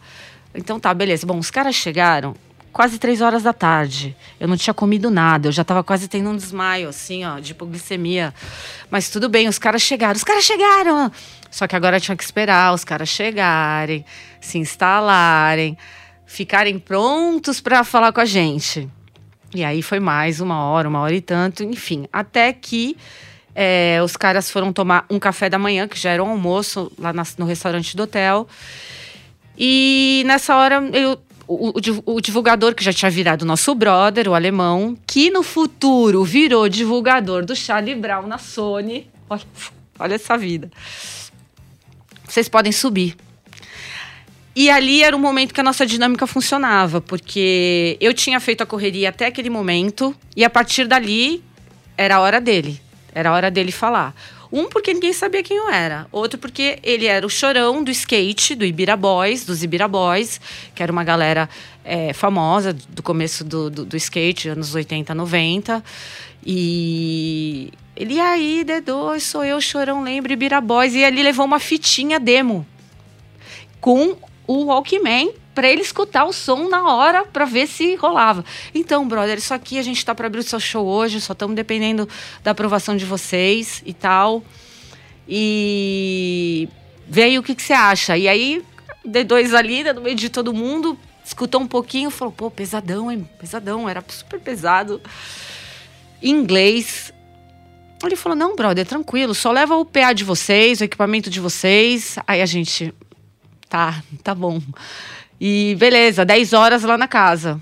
Então 0.53 0.79
tá, 0.79 0.93
beleza. 0.93 1.25
Bom, 1.25 1.37
os 1.37 1.49
caras 1.49 1.75
chegaram 1.75 2.35
quase 2.73 2.99
três 2.99 3.21
horas 3.21 3.43
da 3.43 3.53
tarde. 3.53 4.15
Eu 4.39 4.47
não 4.47 4.57
tinha 4.57 4.73
comido 4.73 5.09
nada, 5.09 5.47
eu 5.47 5.51
já 5.51 5.61
estava 5.61 5.83
quase 5.83 6.07
tendo 6.07 6.29
um 6.29 6.35
desmaio, 6.35 6.89
assim, 6.89 7.25
ó, 7.25 7.39
de 7.39 7.53
hipoglicemia. 7.53 8.33
Mas 8.91 9.09
tudo 9.09 9.29
bem, 9.29 9.47
os 9.47 9.57
caras 9.57 9.81
chegaram, 9.81 10.15
os 10.15 10.23
caras 10.23 10.43
chegaram! 10.43 11.11
Só 11.49 11.65
que 11.65 11.75
agora 11.75 11.99
tinha 11.99 12.15
que 12.15 12.23
esperar 12.23 12.73
os 12.73 12.83
caras 12.83 13.09
chegarem, 13.09 14.05
se 14.39 14.59
instalarem 14.59 15.75
ficarem 16.27 16.77
prontos 16.77 17.59
para 17.61 17.83
falar 17.83 18.11
com 18.11 18.19
a 18.19 18.25
gente. 18.25 18.87
E 19.55 19.63
aí 19.63 19.81
foi 19.81 19.99
mais 19.99 20.41
uma 20.41 20.65
hora, 20.65 20.89
uma 20.89 20.99
hora 20.99 21.15
e 21.15 21.21
tanto, 21.21 21.63
enfim, 21.63 22.05
até 22.11 22.51
que 22.51 22.97
é, 23.55 23.99
os 24.03 24.15
caras 24.17 24.51
foram 24.51 24.71
tomar 24.71 25.05
um 25.09 25.17
café 25.17 25.49
da 25.49 25.57
manhã, 25.57 25.87
que 25.87 25.97
já 25.97 26.11
era 26.11 26.23
um 26.23 26.29
almoço 26.29 26.91
lá 26.99 27.13
na, 27.13 27.23
no 27.37 27.45
restaurante 27.45 27.95
do 27.95 28.03
hotel. 28.03 28.45
E 29.57 30.21
nessa 30.27 30.55
hora 30.55 30.83
eu, 30.93 31.17
o, 31.47 31.69
o, 31.69 31.73
o, 32.05 32.21
divulgador 32.21 32.75
que 32.75 32.83
já 32.83 32.91
tinha 32.91 33.09
virado 33.09 33.45
nosso 33.45 33.73
brother, 33.73 34.27
o 34.27 34.35
alemão, 34.35 34.97
que 35.07 35.31
no 35.31 35.41
futuro 35.41 36.23
virou 36.23 36.67
divulgador 36.67 37.45
do 37.45 37.55
Charlie 37.55 37.95
Brown 37.95 38.27
na 38.27 38.37
Sony. 38.37 39.09
Olha, 39.29 39.41
olha 39.97 40.15
essa 40.15 40.37
vida. 40.37 40.69
Vocês 42.27 42.49
podem 42.49 42.73
subir. 42.73 43.15
E 44.59 44.71
ali 44.71 45.03
era 45.03 45.15
um 45.15 45.19
momento 45.19 45.53
que 45.53 45.61
a 45.61 45.63
nossa 45.63 45.85
dinâmica 45.85 46.25
funcionava, 46.25 46.99
porque 46.99 47.95
eu 48.01 48.11
tinha 48.11 48.39
feito 48.39 48.63
a 48.63 48.65
correria 48.65 49.09
até 49.09 49.27
aquele 49.27 49.51
momento, 49.51 50.15
e 50.35 50.43
a 50.43 50.49
partir 50.49 50.87
dali 50.87 51.43
era 51.95 52.15
a 52.15 52.19
hora 52.21 52.41
dele. 52.41 52.81
Era 53.13 53.29
a 53.29 53.33
hora 53.33 53.51
dele 53.51 53.71
falar. 53.71 54.15
Um, 54.51 54.67
porque 54.67 54.95
ninguém 54.95 55.13
sabia 55.13 55.43
quem 55.43 55.57
eu 55.57 55.69
era. 55.69 56.07
Outro, 56.11 56.39
porque 56.39 56.79
ele 56.81 57.05
era 57.05 57.23
o 57.23 57.29
chorão 57.29 57.83
do 57.83 57.91
skate, 57.91 58.55
do 58.55 58.65
Ibira 58.65 58.97
Boys, 58.97 59.45
dos 59.45 59.61
Ibira 59.61 59.87
Boys, 59.87 60.41
que 60.73 60.81
era 60.81 60.91
uma 60.91 61.03
galera 61.03 61.47
é, 61.85 62.11
famosa 62.11 62.73
do 62.73 63.03
começo 63.03 63.43
do, 63.43 63.69
do, 63.69 63.85
do, 63.85 63.95
skate, 63.95 64.49
anos 64.49 64.73
80, 64.73 65.13
90. 65.13 65.83
E 66.43 67.71
ele, 67.95 68.19
aí, 68.19 68.65
D2, 68.65 69.19
sou 69.19 69.45
eu, 69.45 69.61
chorão, 69.61 70.01
lembra 70.01 70.33
Ibira 70.33 70.59
Boys. 70.59 70.95
E 70.95 71.05
ali 71.05 71.21
levou 71.21 71.45
uma 71.45 71.59
fitinha 71.59 72.19
demo 72.19 72.65
com 73.79 74.17
o 74.47 74.65
Walkman 74.65 75.33
para 75.53 75.67
ele 75.67 75.81
escutar 75.81 76.25
o 76.25 76.31
som 76.31 76.69
na 76.69 76.93
hora 76.93 77.25
para 77.25 77.43
ver 77.45 77.67
se 77.67 77.95
rolava. 77.95 78.45
Então, 78.73 79.07
brother, 79.07 79.37
isso 79.37 79.53
aqui 79.53 79.77
a 79.77 79.81
gente 79.81 79.97
está 79.97 80.15
para 80.15 80.27
abrir 80.27 80.39
o 80.39 80.43
seu 80.43 80.59
show 80.59 80.85
hoje, 80.85 81.19
só 81.19 81.33
estamos 81.33 81.55
dependendo 81.55 82.07
da 82.43 82.51
aprovação 82.51 82.95
de 82.95 83.05
vocês 83.05 83.81
e 83.85 83.93
tal. 83.93 84.43
E 85.27 86.69
veio 87.07 87.41
o 87.41 87.43
que, 87.43 87.55
que 87.55 87.63
você 87.63 87.73
acha. 87.73 88.17
E 88.17 88.27
aí, 88.27 88.63
D2 89.05 89.53
ali, 89.53 89.83
no 89.83 90.01
meio 90.01 90.15
de 90.15 90.29
todo 90.29 90.53
mundo, 90.53 90.97
escutou 91.23 91.61
um 91.61 91.67
pouquinho, 91.67 92.09
falou: 92.09 92.31
pô, 92.31 92.49
pesadão, 92.51 93.11
hein? 93.11 93.27
Pesadão, 93.39 93.89
era 93.89 94.03
super 94.07 94.39
pesado. 94.39 95.01
Em 96.21 96.29
inglês. 96.29 97.13
Ele 98.03 98.15
falou: 98.15 98.37
não, 98.37 98.55
brother, 98.55 98.85
tranquilo, 98.85 99.33
só 99.33 99.51
leva 99.51 99.75
o 99.75 99.83
PA 99.83 100.13
de 100.13 100.23
vocês, 100.23 100.81
o 100.81 100.83
equipamento 100.83 101.29
de 101.29 101.39
vocês. 101.39 102.17
Aí 102.27 102.41
a 102.41 102.45
gente, 102.45 102.93
Tá, 103.69 104.01
tá 104.23 104.33
bom. 104.33 104.61
E 105.39 105.75
beleza, 105.77 106.25
10 106.25 106.53
horas 106.53 106.83
lá 106.83 106.97
na 106.97 107.07
casa. 107.07 107.61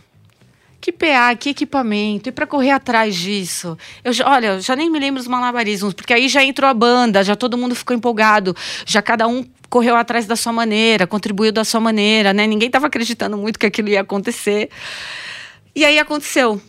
Que 0.79 0.91
PA, 0.91 1.35
que 1.35 1.49
equipamento, 1.49 2.29
e 2.29 2.31
para 2.31 2.45
correr 2.45 2.69
atrás 2.69 3.15
disso. 3.15 3.75
Eu 4.03 4.13
já, 4.13 4.29
olha, 4.29 4.61
já 4.61 4.75
nem 4.75 4.89
me 4.89 4.99
lembro 4.99 5.19
os 5.19 5.27
malabarismos, 5.27 5.93
porque 5.95 6.13
aí 6.13 6.29
já 6.29 6.43
entrou 6.43 6.69
a 6.69 6.73
banda, 6.73 7.23
já 7.23 7.35
todo 7.35 7.57
mundo 7.57 7.73
ficou 7.73 7.95
empolgado, 7.95 8.55
já 8.85 9.01
cada 9.01 9.27
um 9.27 9.43
correu 9.67 9.95
atrás 9.95 10.27
da 10.27 10.35
sua 10.35 10.53
maneira, 10.53 11.07
contribuiu 11.07 11.51
da 11.51 11.63
sua 11.63 11.79
maneira, 11.79 12.33
né? 12.33 12.45
Ninguém 12.45 12.67
estava 12.67 12.85
acreditando 12.85 13.35
muito 13.35 13.57
que 13.57 13.65
aquilo 13.65 13.89
ia 13.89 14.01
acontecer. 14.01 14.69
E 15.75 15.83
aí 15.83 15.97
aconteceu. 15.97 16.61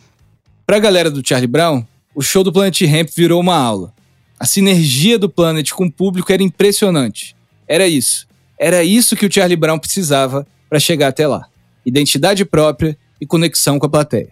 Pra 0.65 0.79
galera 0.79 1.09
do 1.11 1.25
Charlie 1.25 1.47
Brown, 1.47 1.85
o 2.13 2.21
show 2.21 2.43
do 2.43 2.51
Planet 2.51 2.81
Ramp 2.81 3.09
virou 3.15 3.39
uma 3.39 3.55
aula. 3.55 3.93
A 4.39 4.45
sinergia 4.45 5.17
do 5.17 5.29
Planet 5.29 5.71
com 5.71 5.85
o 5.85 5.91
público 5.91 6.33
era 6.33 6.43
impressionante. 6.43 7.35
Era 7.67 7.87
isso. 7.87 8.26
Era 8.59 8.83
isso 8.83 9.15
que 9.15 9.25
o 9.25 9.31
Charlie 9.31 9.55
Brown 9.55 9.77
precisava 9.77 10.47
para 10.69 10.79
chegar 10.79 11.09
até 11.09 11.27
lá: 11.27 11.47
identidade 11.85 12.43
própria 12.45 12.97
e 13.19 13.25
conexão 13.25 13.77
com 13.77 13.85
a 13.85 13.89
plateia. 13.89 14.31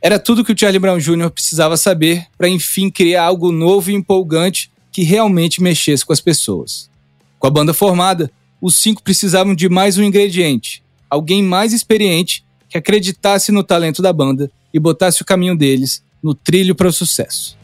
Era 0.00 0.18
tudo 0.18 0.44
que 0.44 0.52
o 0.52 0.58
Charlie 0.58 0.80
Brown 0.80 0.98
Jr. 0.98 1.30
precisava 1.30 1.76
saber 1.76 2.26
para 2.36 2.48
enfim 2.48 2.90
criar 2.90 3.24
algo 3.24 3.52
novo 3.52 3.90
e 3.90 3.94
empolgante 3.94 4.70
que 4.90 5.02
realmente 5.02 5.62
mexesse 5.62 6.04
com 6.04 6.12
as 6.12 6.20
pessoas. 6.20 6.90
Com 7.38 7.46
a 7.46 7.50
banda 7.50 7.72
formada, 7.72 8.30
os 8.60 8.76
cinco 8.76 9.02
precisavam 9.02 9.54
de 9.54 9.68
mais 9.68 9.98
um 9.98 10.02
ingrediente: 10.02 10.82
alguém 11.08 11.42
mais 11.42 11.72
experiente 11.72 12.44
que 12.68 12.78
acreditasse 12.78 13.52
no 13.52 13.62
talento 13.62 14.02
da 14.02 14.12
banda 14.12 14.50
e 14.72 14.78
botasse 14.78 15.22
o 15.22 15.24
caminho 15.24 15.56
deles 15.56 16.02
no 16.22 16.34
trilho 16.34 16.74
para 16.74 16.88
o 16.88 16.92
sucesso. 16.92 17.56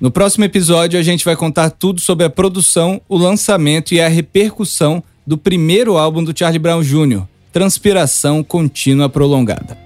No 0.00 0.10
próximo 0.10 0.46
episódio, 0.46 0.98
a 0.98 1.02
gente 1.02 1.26
vai 1.26 1.36
contar 1.36 1.68
tudo 1.68 2.00
sobre 2.00 2.24
a 2.24 2.30
produção, 2.30 3.02
o 3.06 3.18
lançamento 3.18 3.92
e 3.92 4.00
a 4.00 4.08
repercussão 4.08 5.04
do 5.26 5.36
primeiro 5.36 5.98
álbum 5.98 6.24
do 6.24 6.36
Charlie 6.36 6.58
Brown 6.58 6.80
Jr., 6.80 7.24
Transpiração 7.52 8.42
Contínua 8.42 9.10
Prolongada. 9.10 9.76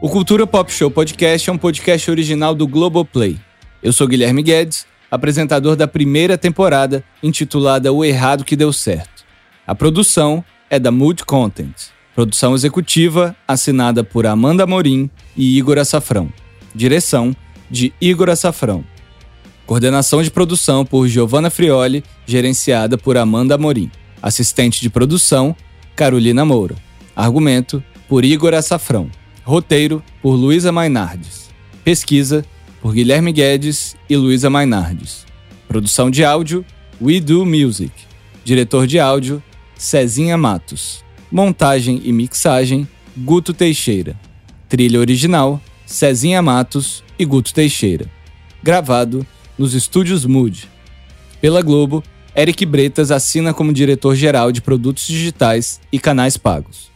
O 0.00 0.08
Cultura 0.08 0.46
Pop 0.46 0.72
Show 0.72 0.90
Podcast 0.90 1.50
é 1.50 1.52
um 1.52 1.58
podcast 1.58 2.10
original 2.10 2.54
do 2.54 2.66
Globoplay. 2.66 3.38
Eu 3.82 3.92
sou 3.92 4.08
Guilherme 4.08 4.42
Guedes, 4.42 4.86
apresentador 5.10 5.76
da 5.76 5.86
primeira 5.86 6.38
temporada, 6.38 7.04
intitulada 7.22 7.92
O 7.92 8.02
Errado 8.02 8.42
que 8.42 8.56
Deu 8.56 8.72
Certo. 8.72 9.22
A 9.66 9.74
produção 9.74 10.42
é 10.70 10.78
da 10.78 10.90
Mood 10.90 11.26
Content. 11.26 11.74
Produção 12.14 12.54
executiva 12.54 13.36
assinada 13.46 14.02
por 14.02 14.26
Amanda 14.26 14.66
Morim 14.66 15.10
e 15.36 15.58
Igor 15.58 15.76
Açafrão. 15.76 16.32
Direção 16.74 17.36
de 17.72 17.90
Igor 17.98 18.28
Açafrão. 18.28 18.84
Coordenação 19.66 20.22
de 20.22 20.30
produção 20.30 20.84
por 20.84 21.08
Giovanna 21.08 21.48
Frioli, 21.48 22.04
gerenciada 22.26 22.98
por 22.98 23.16
Amanda 23.16 23.56
Morim. 23.56 23.90
Assistente 24.20 24.82
de 24.82 24.90
produção, 24.90 25.56
Carolina 25.96 26.44
Moura. 26.44 26.76
Argumento, 27.16 27.82
por 28.06 28.26
Igor 28.26 28.52
Açafrão. 28.52 29.10
Roteiro, 29.42 30.02
por 30.20 30.34
Luísa 30.34 30.70
Mainardes. 30.70 31.50
Pesquisa, 31.82 32.44
por 32.82 32.92
Guilherme 32.92 33.32
Guedes 33.32 33.96
e 34.08 34.16
Luísa 34.16 34.50
Mainardes. 34.50 35.24
Produção 35.66 36.10
de 36.10 36.22
áudio, 36.22 36.64
We 37.00 37.20
Do 37.20 37.46
Music. 37.46 37.92
Diretor 38.44 38.86
de 38.86 39.00
áudio, 39.00 39.42
Cezinha 39.78 40.36
Matos. 40.36 41.02
Montagem 41.30 42.02
e 42.04 42.12
mixagem, 42.12 42.86
Guto 43.16 43.54
Teixeira. 43.54 44.14
Trilha 44.68 45.00
original, 45.00 45.60
Cezinha 45.92 46.40
Matos 46.40 47.04
e 47.18 47.24
Guto 47.24 47.52
Teixeira. 47.52 48.06
Gravado 48.62 49.26
nos 49.58 49.74
estúdios 49.74 50.24
Mood. 50.24 50.68
Pela 51.40 51.60
Globo, 51.60 52.02
Eric 52.34 52.64
Bretas 52.64 53.10
assina 53.10 53.52
como 53.52 53.74
diretor-geral 53.74 54.50
de 54.50 54.62
produtos 54.62 55.06
digitais 55.06 55.80
e 55.92 55.98
canais 55.98 56.38
pagos. 56.38 56.91